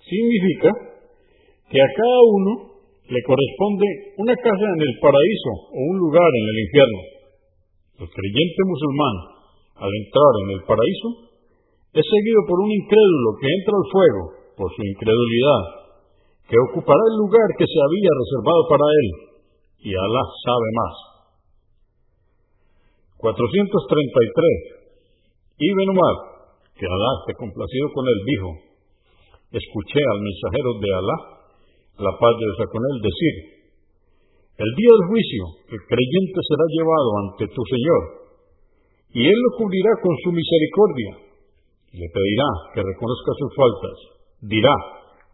Significa 0.00 0.72
que 1.68 1.76
a 1.76 1.92
cada 1.92 2.20
uno 2.24 2.80
le 3.04 3.20
corresponde 3.20 4.16
una 4.16 4.32
casa 4.32 4.64
en 4.64 4.80
el 4.80 4.96
paraíso 4.96 5.76
o 5.76 5.92
un 5.92 6.08
lugar 6.08 6.24
en 6.24 6.44
el 6.48 6.56
infierno. 6.64 7.19
El 8.00 8.08
creyente 8.08 8.62
musulmán, 8.64 9.44
al 9.76 9.92
entrar 9.92 10.32
en 10.40 10.48
el 10.56 10.64
paraíso, 10.64 11.36
es 11.92 12.00
seguido 12.00 12.40
por 12.48 12.64
un 12.64 12.72
incrédulo 12.72 13.36
que 13.36 13.44
entra 13.44 13.76
al 13.76 13.92
fuego 13.92 14.22
por 14.56 14.72
su 14.72 14.80
incredulidad, 14.80 15.92
que 16.48 16.56
ocupará 16.56 16.96
el 16.96 17.16
lugar 17.20 17.44
que 17.60 17.68
se 17.68 17.76
había 17.76 18.08
reservado 18.08 18.62
para 18.72 18.88
él, 18.88 19.36
y 19.84 19.92
Alá 19.92 20.24
sabe 20.48 20.68
más. 20.80 20.96
433. 23.20 25.60
Ibn 25.60 25.92
Umar, 25.92 26.16
que 26.72 26.88
Alá 26.88 27.10
esté 27.20 27.36
complacido 27.36 27.92
con 27.92 28.08
él, 28.08 28.18
dijo, 28.24 28.48
escuché 29.60 30.00
al 30.00 30.24
mensajero 30.24 30.72
de 30.80 30.88
Alá, 30.88 31.16
la 32.00 32.16
paz 32.16 32.32
de 32.32 32.48
Dios 32.48 32.64
con 32.64 32.80
él, 32.80 32.96
decir, 33.04 33.59
el 34.60 34.70
día 34.76 34.92
del 34.92 35.08
juicio 35.08 35.42
el 35.72 35.80
creyente 35.88 36.40
será 36.44 36.66
llevado 36.68 37.10
ante 37.24 37.44
tu 37.48 37.62
Señor, 37.64 38.02
y 39.16 39.24
Él 39.24 39.38
lo 39.40 39.50
cubrirá 39.56 39.92
con 40.04 40.14
su 40.20 40.30
misericordia, 40.36 41.12
le 41.96 42.06
pedirá 42.12 42.48
que 42.76 42.84
reconozca 42.84 43.32
sus 43.40 43.52
faltas. 43.56 43.96
Dirá, 44.44 44.74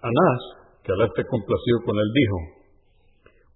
Anás, 0.07 0.40
que 0.87 0.95
Alá 0.95 1.11
esté 1.11 1.27
complacido 1.27 1.83
con 1.83 1.99
él, 1.99 2.11
dijo, 2.14 2.38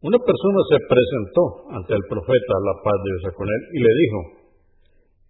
una 0.02 0.18
persona 0.18 0.60
se 0.66 0.78
presentó 0.82 1.42
ante 1.70 1.94
el 1.94 2.02
profeta, 2.10 2.52
la 2.58 2.74
paz 2.82 2.98
de 3.06 3.10
Dios 3.14 3.34
con 3.38 3.46
él, 3.46 3.62
y 3.70 3.78
le 3.86 3.92
dijo, 4.02 4.18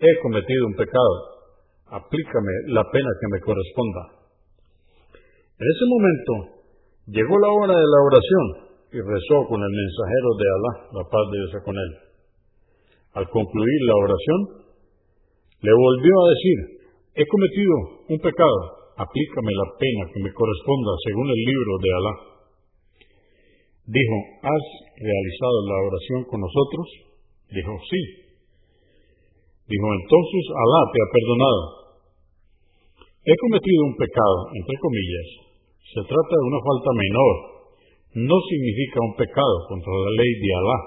he 0.01 0.13
cometido 0.25 0.65
un 0.65 0.77
pecado, 0.81 1.13
aplícame 1.93 2.73
la 2.73 2.85
pena 2.89 3.11
que 3.21 3.29
me 3.37 3.41
corresponda. 3.45 4.03
En 5.61 5.67
ese 5.69 5.85
momento 5.93 6.33
llegó 7.13 7.37
la 7.37 7.53
hora 7.53 7.77
de 7.77 7.89
la 7.93 8.01
oración 8.01 8.45
y 8.97 8.99
rezó 9.05 9.45
con 9.45 9.61
el 9.61 9.73
mensajero 9.77 10.29
de 10.41 10.47
Alá, 10.57 10.73
la 10.97 11.05
paz 11.05 11.25
de 11.33 11.37
Dios 11.37 11.53
con 11.69 11.77
él. 11.77 11.91
Al 13.13 13.29
concluir 13.29 13.81
la 13.93 13.97
oración, 14.09 14.41
le 15.61 15.73
volvió 15.73 16.13
a 16.17 16.29
decir, 16.33 16.59
he 17.13 17.25
cometido 17.29 17.75
un 18.09 18.19
pecado, 18.21 18.76
aplícame 18.97 19.53
la 19.53 19.69
pena 19.77 20.03
que 20.09 20.21
me 20.25 20.33
corresponda 20.33 20.93
según 21.05 21.29
el 21.29 21.41
libro 21.45 21.73
de 21.81 21.91
Alá. 21.93 22.15
Dijo, 23.87 24.17
¿has 24.43 24.65
realizado 24.99 25.57
la 25.69 25.79
oración 25.85 26.21
con 26.27 26.41
nosotros? 26.41 26.87
Dijo, 27.53 27.73
sí. 27.87 28.03
Dijo, 29.69 29.87
entonces 30.01 30.45
Alá 30.51 30.81
te 30.91 30.99
ha 30.99 31.09
perdonado. 31.13 31.63
He 33.27 33.35
cometido 33.37 33.81
un 33.85 33.97
pecado, 34.01 34.37
entre 34.55 34.77
comillas, 34.81 35.29
se 35.93 36.03
trata 36.03 36.35
de 36.35 36.47
una 36.47 36.61
falta 36.63 36.91
menor. 36.95 37.35
No 38.17 38.37
significa 38.49 38.99
un 39.03 39.15
pecado 39.19 39.57
contra 39.69 39.93
la 39.93 40.13
ley 40.25 40.33
de 40.41 40.51
Alá, 40.57 40.79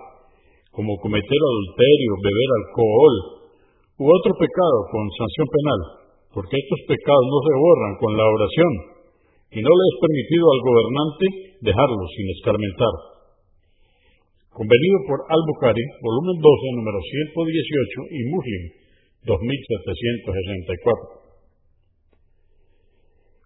como 0.71 0.97
cometer 0.97 1.39
adulterio, 1.45 2.11
beber 2.25 2.49
alcohol 2.57 3.15
u 3.99 4.05
otro 4.07 4.31
pecado 4.39 4.77
con 4.91 5.03
sanción 5.11 5.47
penal, 5.51 5.98
porque 6.33 6.57
estos 6.57 6.81
pecados 6.85 7.25
no 7.25 7.39
se 7.41 7.53
borran 7.57 7.97
con 7.97 8.13
la 8.13 8.25
oración 8.25 8.73
y 9.49 9.65
no 9.65 9.71
le 9.73 9.83
es 9.89 9.97
permitido 9.97 10.45
al 10.45 10.61
gobernante 10.61 11.25
dejarlos 11.65 12.05
sin 12.13 12.29
escarmentar. 12.37 12.93
Convenido 14.53 15.09
por 15.09 15.25
Al-Bukhari, 15.25 15.81
volumen 16.03 16.37
12, 16.37 16.77
número 16.77 17.01
118 17.01 18.13
y 18.13 18.29
Muslim, 18.29 18.77
2764. 19.25 21.17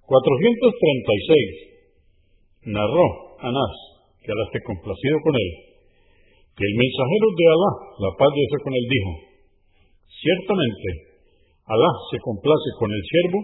436. 0.04 2.68
Narró 2.68 3.40
Anás, 3.40 3.76
que 4.24 4.32
Alá 4.32 4.44
esté 4.48 4.64
complacido 4.64 5.20
con 5.24 5.36
él, 5.36 5.50
que 6.56 6.64
el 6.64 6.76
mensajero 6.76 7.28
de 7.32 7.46
Alá, 7.48 7.72
la 8.00 8.12
paz 8.16 8.32
de 8.32 8.40
Dios 8.44 8.64
con 8.64 8.74
él, 8.76 8.88
dijo, 8.88 9.12
ciertamente, 10.08 11.13
Alá 11.64 11.88
se 12.12 12.20
complace 12.20 12.76
con 12.76 12.92
el 12.92 13.00
siervo 13.08 13.40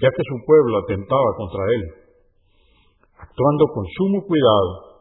ya 0.00 0.08
que 0.08 0.24
su 0.24 0.36
pueblo 0.46 0.78
atentaba 0.80 1.30
contra 1.36 1.62
él. 1.68 2.01
Actuando 3.22 3.64
con 3.70 3.86
sumo 3.86 4.26
cuidado, 4.26 4.92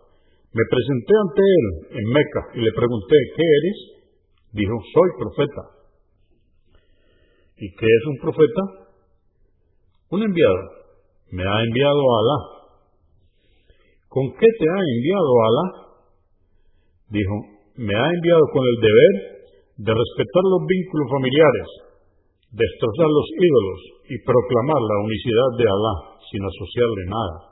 me 0.54 0.66
presenté 0.70 1.14
ante 1.26 1.42
él 1.42 1.66
en 1.98 2.06
Meca 2.06 2.42
y 2.54 2.60
le 2.62 2.72
pregunté, 2.78 3.16
¿qué 3.34 3.42
eres? 3.42 3.78
Dijo, 4.54 4.76
soy 4.94 5.10
profeta. 5.18 5.64
¿Y 7.58 7.68
qué 7.74 7.88
es 7.88 8.04
un 8.14 8.18
profeta? 8.22 8.62
Un 10.12 10.22
enviado. 10.22 10.62
Me 11.32 11.42
ha 11.42 11.58
enviado 11.64 11.98
Alá. 11.98 12.40
¿Con 14.10 14.28
qué 14.38 14.50
te 14.60 14.66
ha 14.70 14.80
enviado 14.86 15.32
Alá? 15.48 15.66
Dijo, 17.10 17.36
me 17.78 17.96
ha 17.96 18.06
enviado 18.06 18.44
con 18.54 18.64
el 18.68 18.78
deber 18.86 19.14
de 19.82 19.92
respetar 19.98 20.44
los 20.46 20.62
vínculos 20.68 21.08
familiares, 21.10 21.68
destrozar 22.54 23.10
los 23.10 23.28
ídolos 23.34 23.80
y 24.14 24.16
proclamar 24.22 24.78
la 24.78 24.98
unicidad 25.10 25.50
de 25.58 25.66
Alá 25.66 25.96
sin 26.30 26.44
asociarle 26.46 27.04
nada. 27.10 27.51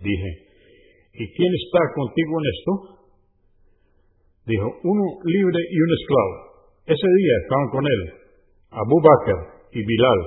Dije, 0.00 0.30
¿y 1.14 1.24
quién 1.36 1.52
está 1.54 1.80
contigo 1.94 2.32
en 2.40 2.46
esto? 2.54 2.72
Dijo, 4.46 4.66
uno 4.84 5.04
libre 5.24 5.60
y 5.70 5.76
un 5.80 5.90
esclavo. 6.00 6.34
Ese 6.86 7.06
día 7.06 7.34
estaban 7.42 7.68
con 7.70 7.84
él 7.86 8.20
Abu 8.70 8.96
Bakr 9.02 9.38
y 9.72 9.84
Bilal. 9.84 10.20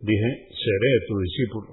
Dije, 0.00 0.30
seré 0.50 0.92
tu 1.08 1.14
discípulo. 1.18 1.70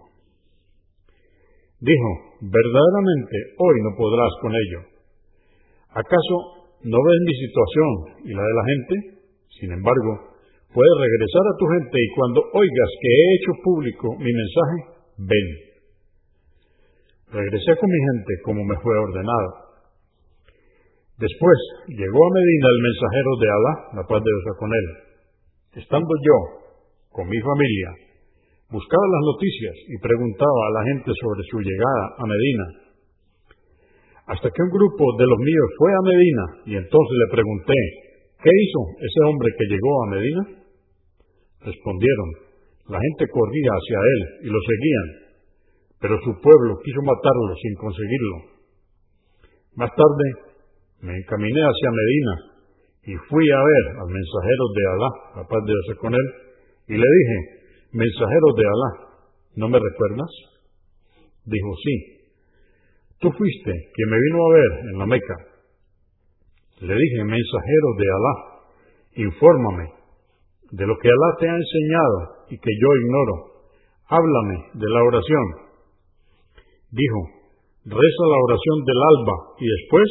Dijo, 1.82 2.10
verdaderamente 2.40 3.38
hoy 3.60 3.76
no 3.84 3.92
podrás 3.98 4.32
con 4.42 4.52
ello. 4.56 4.80
¿Acaso 5.90 6.36
no 6.84 6.98
ves 7.00 7.20
mi 7.28 7.36
situación 7.36 7.90
y 8.24 8.32
la 8.34 8.44
de 8.44 8.54
la 8.54 8.66
gente, 8.66 8.96
sin 9.60 9.72
embargo, 9.72 10.36
puedes 10.74 10.96
regresar 11.00 11.44
a 11.48 11.58
tu 11.58 11.66
gente 11.68 11.98
y 12.00 12.16
cuando 12.16 12.40
oigas 12.54 12.92
que 13.02 13.10
he 13.10 13.26
hecho 13.36 13.52
público 13.64 14.08
mi 14.18 14.32
mensaje, 14.32 14.78
ven. 15.18 15.73
Regresé 17.34 17.72
con 17.82 17.90
mi 17.90 17.98
gente 17.98 18.32
como 18.46 18.62
me 18.64 18.78
fue 18.78 18.94
ordenado. 18.94 19.50
Después 21.18 21.58
llegó 21.90 22.22
a 22.22 22.36
Medina 22.38 22.68
el 22.70 22.82
mensajero 22.86 23.32
de 23.42 23.48
Alá, 23.50 23.74
la 23.98 24.04
paz 24.06 24.22
de 24.22 24.30
Dios 24.30 24.58
con 24.58 24.70
él. 24.70 24.88
Estando 25.82 26.14
yo, 26.22 26.38
con 27.10 27.26
mi 27.26 27.40
familia, 27.42 27.90
buscaba 28.70 29.06
las 29.18 29.24
noticias 29.34 29.76
y 29.90 29.96
preguntaba 29.98 30.62
a 30.70 30.74
la 30.78 30.84
gente 30.94 31.10
sobre 31.10 31.42
su 31.50 31.58
llegada 31.58 32.06
a 32.22 32.26
Medina 32.26 32.84
hasta 34.26 34.48
que 34.48 34.62
un 34.64 34.72
grupo 34.72 35.04
de 35.20 35.26
los 35.28 35.40
míos 35.40 35.70
fue 35.78 35.92
a 35.92 36.08
Medina 36.08 36.46
y 36.66 36.74
entonces 36.80 37.16
le 37.18 37.30
pregunté, 37.34 37.80
¿qué 38.40 38.52
hizo 38.54 38.82
ese 39.04 39.20
hombre 39.28 39.50
que 39.58 39.68
llegó 39.68 39.92
a 40.04 40.10
Medina? 40.16 40.42
Respondieron, 41.60 42.30
la 42.88 43.00
gente 43.00 43.28
corría 43.28 43.72
hacia 43.74 44.00
él 44.00 44.22
y 44.44 44.48
lo 44.48 44.60
seguían, 44.64 45.23
pero 46.04 46.20
su 46.20 46.36
pueblo 46.36 46.84
quiso 46.84 47.00
matarlo 47.00 47.56
sin 47.56 47.76
conseguirlo. 47.80 48.36
Más 49.80 49.90
tarde 49.96 50.28
me 51.00 51.16
encaminé 51.16 51.62
hacia 51.64 51.96
Medina 51.96 52.34
y 53.08 53.16
fui 53.32 53.46
a 53.48 53.64
ver 53.64 53.86
al 54.04 54.10
mensajero 54.12 54.66
de 54.76 54.84
Alá, 54.92 55.10
la 55.40 55.44
paz 55.48 55.64
de 55.64 55.72
Dios 55.72 55.98
con 56.04 56.14
él, 56.14 56.28
y 56.90 56.96
le 57.00 57.08
dije, 57.08 57.38
mensajero 57.94 58.48
de 58.52 58.66
Alá, 58.68 58.92
¿no 59.56 59.70
me 59.70 59.80
recuerdas? 59.80 60.28
Dijo, 61.46 61.72
sí, 61.82 61.96
Tú 63.24 63.32
fuiste 63.32 63.72
quien 63.72 64.10
me 64.10 64.20
vino 64.20 64.38
a 64.44 64.54
ver 64.54 64.72
en 64.92 65.00
la 65.00 65.06
Meca. 65.06 65.36
Le 66.82 66.94
dije, 66.94 67.24
mensajero 67.24 67.90
de 67.98 68.08
Alá, 68.12 68.36
infórmame 69.16 69.88
de 70.70 70.86
lo 70.86 70.98
que 70.98 71.08
Alá 71.08 71.38
te 71.40 71.48
ha 71.48 71.56
enseñado 71.56 72.44
y 72.50 72.60
que 72.60 72.72
yo 72.76 72.88
ignoro. 73.00 73.36
Háblame 74.10 74.58
de 74.74 74.90
la 74.90 75.04
oración. 75.04 75.63
Dijo, 76.94 77.20
reza 77.90 78.24
la 78.30 78.40
oración 78.46 78.78
del 78.86 79.02
alba 79.02 79.36
y 79.58 79.66
después 79.66 80.08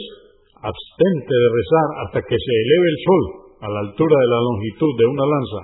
abstente 0.58 1.30
de 1.30 1.48
rezar 1.54 1.88
hasta 2.02 2.18
que 2.26 2.38
se 2.38 2.52
eleve 2.66 2.86
el 2.90 2.98
sol 3.06 3.24
a 3.62 3.68
la 3.70 3.80
altura 3.86 4.16
de 4.18 4.28
la 4.34 4.40
longitud 4.42 4.92
de 4.98 5.06
una 5.06 5.26
lanza. 5.30 5.62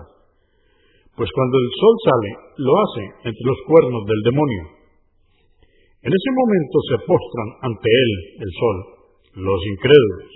Pues 1.18 1.26
cuando 1.35 1.57
el 1.59 1.70
sol 1.74 1.94
sale, 2.07 2.31
lo 2.62 2.72
hace 2.78 3.04
entre 3.35 3.44
los 3.50 3.59
cuernos 3.66 4.02
del 4.07 4.22
demonio 4.22 4.78
en 5.98 6.12
ese 6.14 6.31
momento 6.31 6.76
se 6.88 6.96
postran 7.11 7.50
ante 7.68 7.88
él, 7.90 8.12
el 8.38 8.52
sol, 8.54 8.76
los 9.35 9.61
incrédulos. 9.66 10.31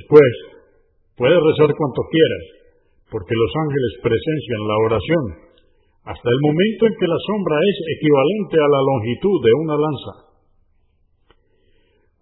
Después, 0.00 0.32
puedes 1.12 1.36
rezar 1.36 1.70
cuanto 1.76 2.00
quieras, 2.08 2.44
porque 3.12 3.36
los 3.36 3.52
ángeles 3.52 3.92
presencian 4.00 4.62
la 4.64 4.76
oración, 4.80 5.24
hasta 6.06 6.28
el 6.30 6.40
momento 6.40 6.82
en 6.86 6.94
que 6.94 7.10
la 7.10 7.20
sombra 7.26 7.56
es 7.58 7.76
equivalente 7.98 8.56
a 8.62 8.68
la 8.70 8.82
longitud 8.86 9.36
de 9.42 9.52
una 9.58 9.76
lanza. 9.76 10.12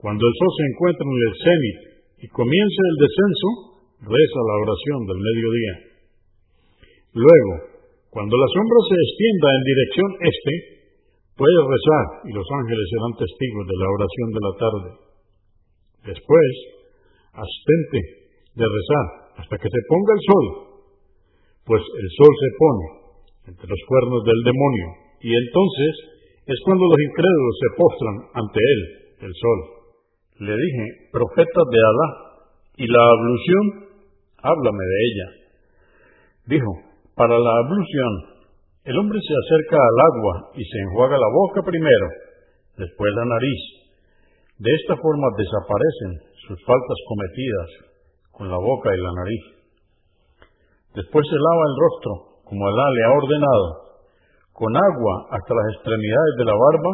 Cuando 0.01 0.25
el 0.25 0.35
sol 0.41 0.53
se 0.57 0.65
encuentra 0.73 1.05
en 1.05 1.21
el 1.21 1.35
cenit 1.37 1.79
y 2.25 2.27
comience 2.33 2.81
el 2.81 2.97
descenso, 3.05 3.49
reza 4.09 4.41
la 4.41 4.57
oración 4.65 5.01
del 5.05 5.21
mediodía. 5.21 5.75
Luego, 7.13 7.53
cuando 8.09 8.35
la 8.37 8.49
sombra 8.49 8.81
se 8.89 8.97
extienda 8.97 9.49
en 9.53 9.65
dirección 9.69 10.11
este, 10.33 10.75
Puedes 11.35 11.63
rezar 11.67 12.07
y 12.23 12.31
los 12.31 12.47
ángeles 12.47 12.87
serán 12.95 13.15
testigos 13.19 13.67
de 13.67 13.75
la 13.75 13.89
oración 13.91 14.29
de 14.31 14.43
la 14.47 14.55
tarde. 14.55 14.91
Después, 16.15 16.51
abstente 17.35 18.01
de 18.55 18.67
rezar 18.71 19.07
hasta 19.43 19.59
que 19.59 19.67
se 19.67 19.83
ponga 19.91 20.13
el 20.15 20.23
sol, 20.23 20.47
pues 21.67 21.83
el 21.83 22.09
sol 22.15 22.33
se 22.39 22.51
pone 22.55 23.04
entre 23.47 23.67
los 23.69 23.81
cuernos 23.89 24.25
del 24.25 24.41
demonio 24.45 24.87
y 25.21 25.31
entonces 25.33 25.93
es 26.47 26.59
cuando 26.65 26.85
los 26.85 27.01
incrédulos 27.01 27.55
se 27.57 27.71
postran 27.77 28.17
ante 28.45 28.61
él, 28.61 28.81
el 29.25 29.33
sol. 29.33 29.59
Le 30.45 30.53
dije, 30.53 30.85
profeta 31.13 31.61
de 31.65 31.79
Alá, 31.81 32.09
y 32.77 32.87
la 32.87 33.03
ablución, 33.07 33.65
háblame 34.43 34.85
de 34.85 34.99
ella. 35.09 35.29
Dijo, 36.47 36.71
para 37.15 37.39
la 37.39 37.53
ablución 37.65 38.35
el 38.85 38.99
hombre 38.99 39.17
se 39.17 39.33
acerca 39.33 39.81
al 39.81 39.99
agua 40.13 40.35
y 40.57 40.63
se 40.63 40.79
enjuaga 40.85 41.17
la 41.17 41.31
boca 41.33 41.63
primero, 41.65 42.07
después 42.77 43.15
la 43.17 43.25
nariz. 43.25 43.61
De 44.59 44.71
esta 44.75 44.95
forma 45.01 45.27
desaparecen 45.39 46.13
sus 46.47 46.59
faltas 46.69 46.99
cometidas 47.09 47.69
con 48.33 48.51
la 48.51 48.59
boca 48.59 48.93
y 48.93 49.01
la 49.01 49.13
nariz. 49.17 49.45
Después 50.95 51.25
se 51.25 51.39
lava 51.41 51.65
el 51.65 51.77
rostro, 51.81 52.13
como 52.55 52.71
Alá 52.71 52.87
le 52.87 53.03
ha 53.03 53.13
ordenado, 53.19 53.69
con 54.55 54.71
agua 54.71 55.15
hasta 55.35 55.59
las 55.59 55.67
extremidades 55.75 56.35
de 56.39 56.45
la 56.47 56.55
barba 56.55 56.93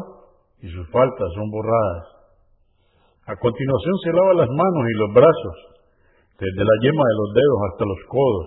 y 0.65 0.67
sus 0.73 0.89
faltas 0.89 1.29
son 1.37 1.53
borradas. 1.53 2.05
A 3.29 3.37
continuación 3.37 3.97
se 4.01 4.13
lava 4.17 4.41
las 4.41 4.49
manos 4.49 4.85
y 4.89 4.95
los 4.97 5.11
brazos, 5.13 5.57
desde 6.41 6.65
la 6.65 6.77
yema 6.81 7.05
de 7.05 7.17
los 7.21 7.31
dedos 7.37 7.61
hasta 7.69 7.85
los 7.85 8.03
codos, 8.09 8.47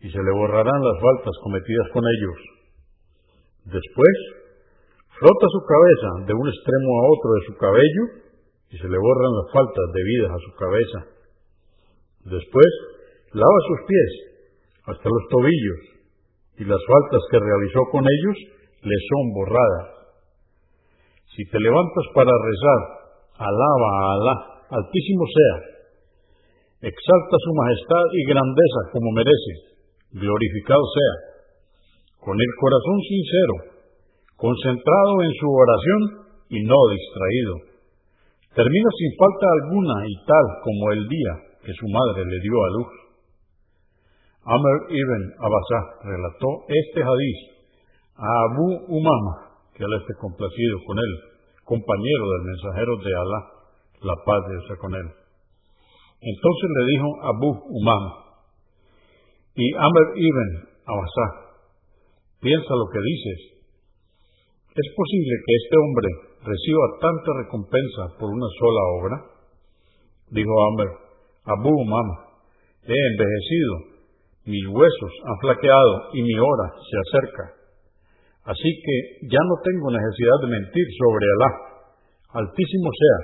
y 0.00 0.08
se 0.08 0.22
le 0.24 0.32
borrarán 0.32 0.80
las 0.80 0.98
faltas 1.04 1.36
cometidas 1.44 1.86
con 1.92 2.04
ellos. 2.08 2.38
Después, 3.76 4.16
frota 5.20 5.46
su 5.52 5.60
cabeza 5.68 6.10
de 6.24 6.32
un 6.32 6.48
extremo 6.48 6.90
a 6.96 7.04
otro 7.12 7.28
de 7.36 7.42
su 7.44 7.54
cabello 7.60 8.04
y 8.72 8.76
se 8.80 8.88
le 8.88 8.96
borran 8.96 9.32
las 9.36 9.48
faltas 9.52 9.86
debidas 9.92 10.32
a 10.32 10.40
su 10.40 10.52
cabeza. 10.56 10.98
Después, 12.24 12.70
lava 13.36 13.60
sus 13.68 13.80
pies 13.84 14.12
hasta 14.88 15.08
los 15.12 15.24
tobillos 15.28 15.95
y 16.58 16.64
las 16.64 16.80
faltas 16.80 17.22
que 17.30 17.38
realizó 17.38 17.80
con 17.92 18.04
ellos 18.04 18.36
le 18.82 18.98
son 19.08 19.24
borradas. 19.34 19.86
Si 21.36 21.44
te 21.50 21.58
levantas 21.60 22.06
para 22.14 22.32
rezar, 22.32 22.80
alaba 23.36 23.90
a 23.92 24.04
Alá, 24.16 24.36
altísimo 24.70 25.24
sea, 25.28 25.56
exalta 26.88 27.36
su 27.38 27.52
majestad 27.54 28.06
y 28.12 28.30
grandeza 28.30 28.80
como 28.92 29.12
merece 29.12 29.76
glorificado 30.16 30.80
sea, 30.80 31.14
con 32.24 32.34
el 32.34 32.52
corazón 32.58 32.98
sincero, 33.04 33.54
concentrado 34.36 35.12
en 35.22 35.32
su 35.36 35.48
oración 35.50 36.00
y 36.50 36.58
no 36.64 36.78
distraído. 36.90 37.54
Termina 38.54 38.90
sin 38.96 39.10
falta 39.20 39.46
alguna 39.60 39.96
y 40.08 40.14
tal 40.24 40.46
como 40.64 40.92
el 40.92 41.02
día 41.08 41.32
que 41.64 41.72
su 41.76 41.86
madre 41.92 42.24
le 42.24 42.40
dio 42.40 42.56
a 42.56 42.68
luz. 42.80 42.90
Amr 44.46 44.74
ibn 44.94 45.22
Abasá 45.42 45.80
relató 46.06 46.50
este 46.70 47.02
hadiz 47.02 47.38
a 48.14 48.30
Abu 48.46 48.94
Umama, 48.94 49.58
que 49.74 49.82
Alá 49.82 49.98
esté 49.98 50.14
complacido 50.22 50.78
con 50.86 50.96
él, 50.98 51.12
compañero 51.64 52.24
del 52.30 52.42
mensajero 52.46 52.92
de 53.02 53.10
Alá, 53.10 53.40
la 54.06 54.14
paz 54.22 54.40
de 54.46 54.54
Dios 54.54 54.78
con 54.78 54.94
él. 54.94 55.08
Entonces 56.22 56.68
le 56.78 56.84
dijo 56.94 57.08
Abu 57.26 57.50
Umam 57.74 58.04
y 59.56 59.66
Amr 59.74 60.06
ibn 60.14 60.48
Abasá, 60.86 61.26
piensa 62.40 62.70
lo 62.70 62.86
que 62.92 63.02
dices. 63.02 63.38
¿Es 64.78 64.88
posible 64.94 65.34
que 65.42 65.54
este 65.58 65.74
hombre 65.82 66.08
reciba 66.46 66.84
tanta 67.00 67.30
recompensa 67.42 68.02
por 68.20 68.30
una 68.30 68.46
sola 68.62 68.82
obra? 69.02 69.16
Dijo 70.30 70.54
Amr, 70.70 70.88
Abu 71.50 71.70
Umam, 71.82 72.08
he 72.86 72.94
envejecido, 72.94 73.95
mis 74.46 74.66
huesos 74.70 75.12
han 75.26 75.38
flaqueado 75.42 76.14
y 76.14 76.22
mi 76.22 76.38
hora 76.38 76.66
se 76.78 76.96
acerca. 77.02 77.44
Así 78.46 78.70
que 78.78 79.26
ya 79.26 79.42
no 79.42 79.58
tengo 79.58 79.90
necesidad 79.90 80.38
de 80.46 80.54
mentir 80.54 80.86
sobre 81.02 81.26
Alá, 81.26 81.50
altísimo 82.46 82.88
sea, 82.94 83.18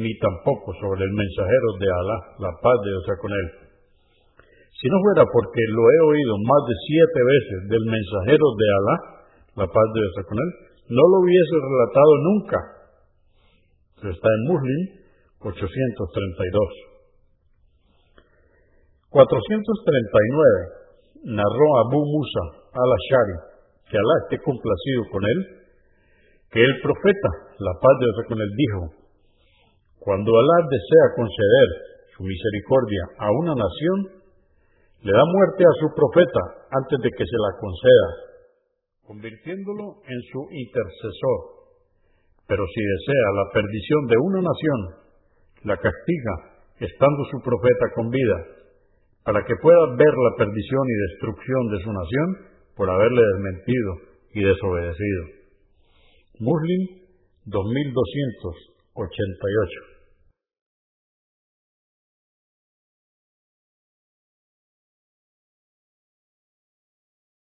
ni 0.00 0.08
tampoco 0.16 0.72
sobre 0.80 1.04
el 1.04 1.12
mensajero 1.12 1.68
de 1.76 1.88
Alá, 1.92 2.18
la 2.48 2.52
paz 2.64 2.76
de 2.80 2.90
Dios 2.96 3.04
con 3.20 3.28
él. 3.28 3.48
Si 4.72 4.88
no 4.88 4.96
fuera 5.04 5.28
porque 5.28 5.62
lo 5.68 5.84
he 5.84 6.00
oído 6.16 6.32
más 6.48 6.62
de 6.64 6.76
siete 6.80 7.20
veces 7.28 7.58
del 7.68 7.84
mensajero 7.84 8.46
de 8.56 8.66
Alá, 8.72 8.96
la 9.60 9.66
paz 9.68 9.86
de 9.92 10.00
Dios 10.00 10.16
con 10.24 10.38
él, 10.40 10.50
no 10.88 11.04
lo 11.12 11.16
hubiese 11.28 11.54
relatado 11.60 12.12
nunca. 12.24 12.58
Está 14.00 14.28
en 14.32 14.42
Muslim 14.48 14.80
832. 15.44 16.93
439 19.14 21.38
narró 21.38 21.68
Abu 21.86 22.02
Musa 22.02 22.66
al-Ashari, 22.74 23.38
que 23.86 23.94
Alá 23.94 24.16
esté 24.26 24.42
complacido 24.42 25.06
con 25.14 25.22
él, 25.22 25.70
que 26.50 26.58
el 26.58 26.74
profeta, 26.82 27.30
la 27.62 27.78
paz 27.78 27.94
de 28.02 28.10
Dios 28.10 28.26
con 28.26 28.42
él, 28.42 28.50
dijo, 28.58 28.90
cuando 30.02 30.34
Alá 30.34 30.66
desea 30.66 31.14
conceder 31.14 31.68
su 32.10 32.26
misericordia 32.26 33.22
a 33.22 33.30
una 33.30 33.54
nación, 33.54 34.18
le 35.06 35.12
da 35.14 35.24
muerte 35.30 35.62
a 35.62 35.78
su 35.78 35.94
profeta 35.94 36.74
antes 36.74 36.98
de 37.06 37.14
que 37.14 37.22
se 37.22 37.38
la 37.38 37.54
conceda, 37.62 38.34
convirtiéndolo 39.06 40.02
en 40.10 40.18
su 40.26 40.42
intercesor. 40.50 41.70
Pero 42.50 42.66
si 42.66 42.82
desea 42.82 43.26
la 43.30 43.46
perdición 43.54 44.10
de 44.10 44.18
una 44.26 44.42
nación, 44.42 44.78
la 45.70 45.78
castiga 45.78 46.34
estando 46.82 47.22
su 47.30 47.38
profeta 47.46 47.94
con 47.94 48.10
vida 48.10 48.63
para 49.24 49.44
que 49.44 49.56
pueda 49.60 49.96
ver 49.96 50.14
la 50.14 50.36
perdición 50.36 50.86
y 50.86 50.94
destrucción 51.10 51.68
de 51.70 51.82
su 51.82 51.92
nación 51.92 52.38
por 52.76 52.88
haberle 52.90 53.22
desmentido 53.34 53.98
y 54.34 54.44
desobedecido. 54.44 55.24
Muslim 56.40 56.88
2288 57.46 59.93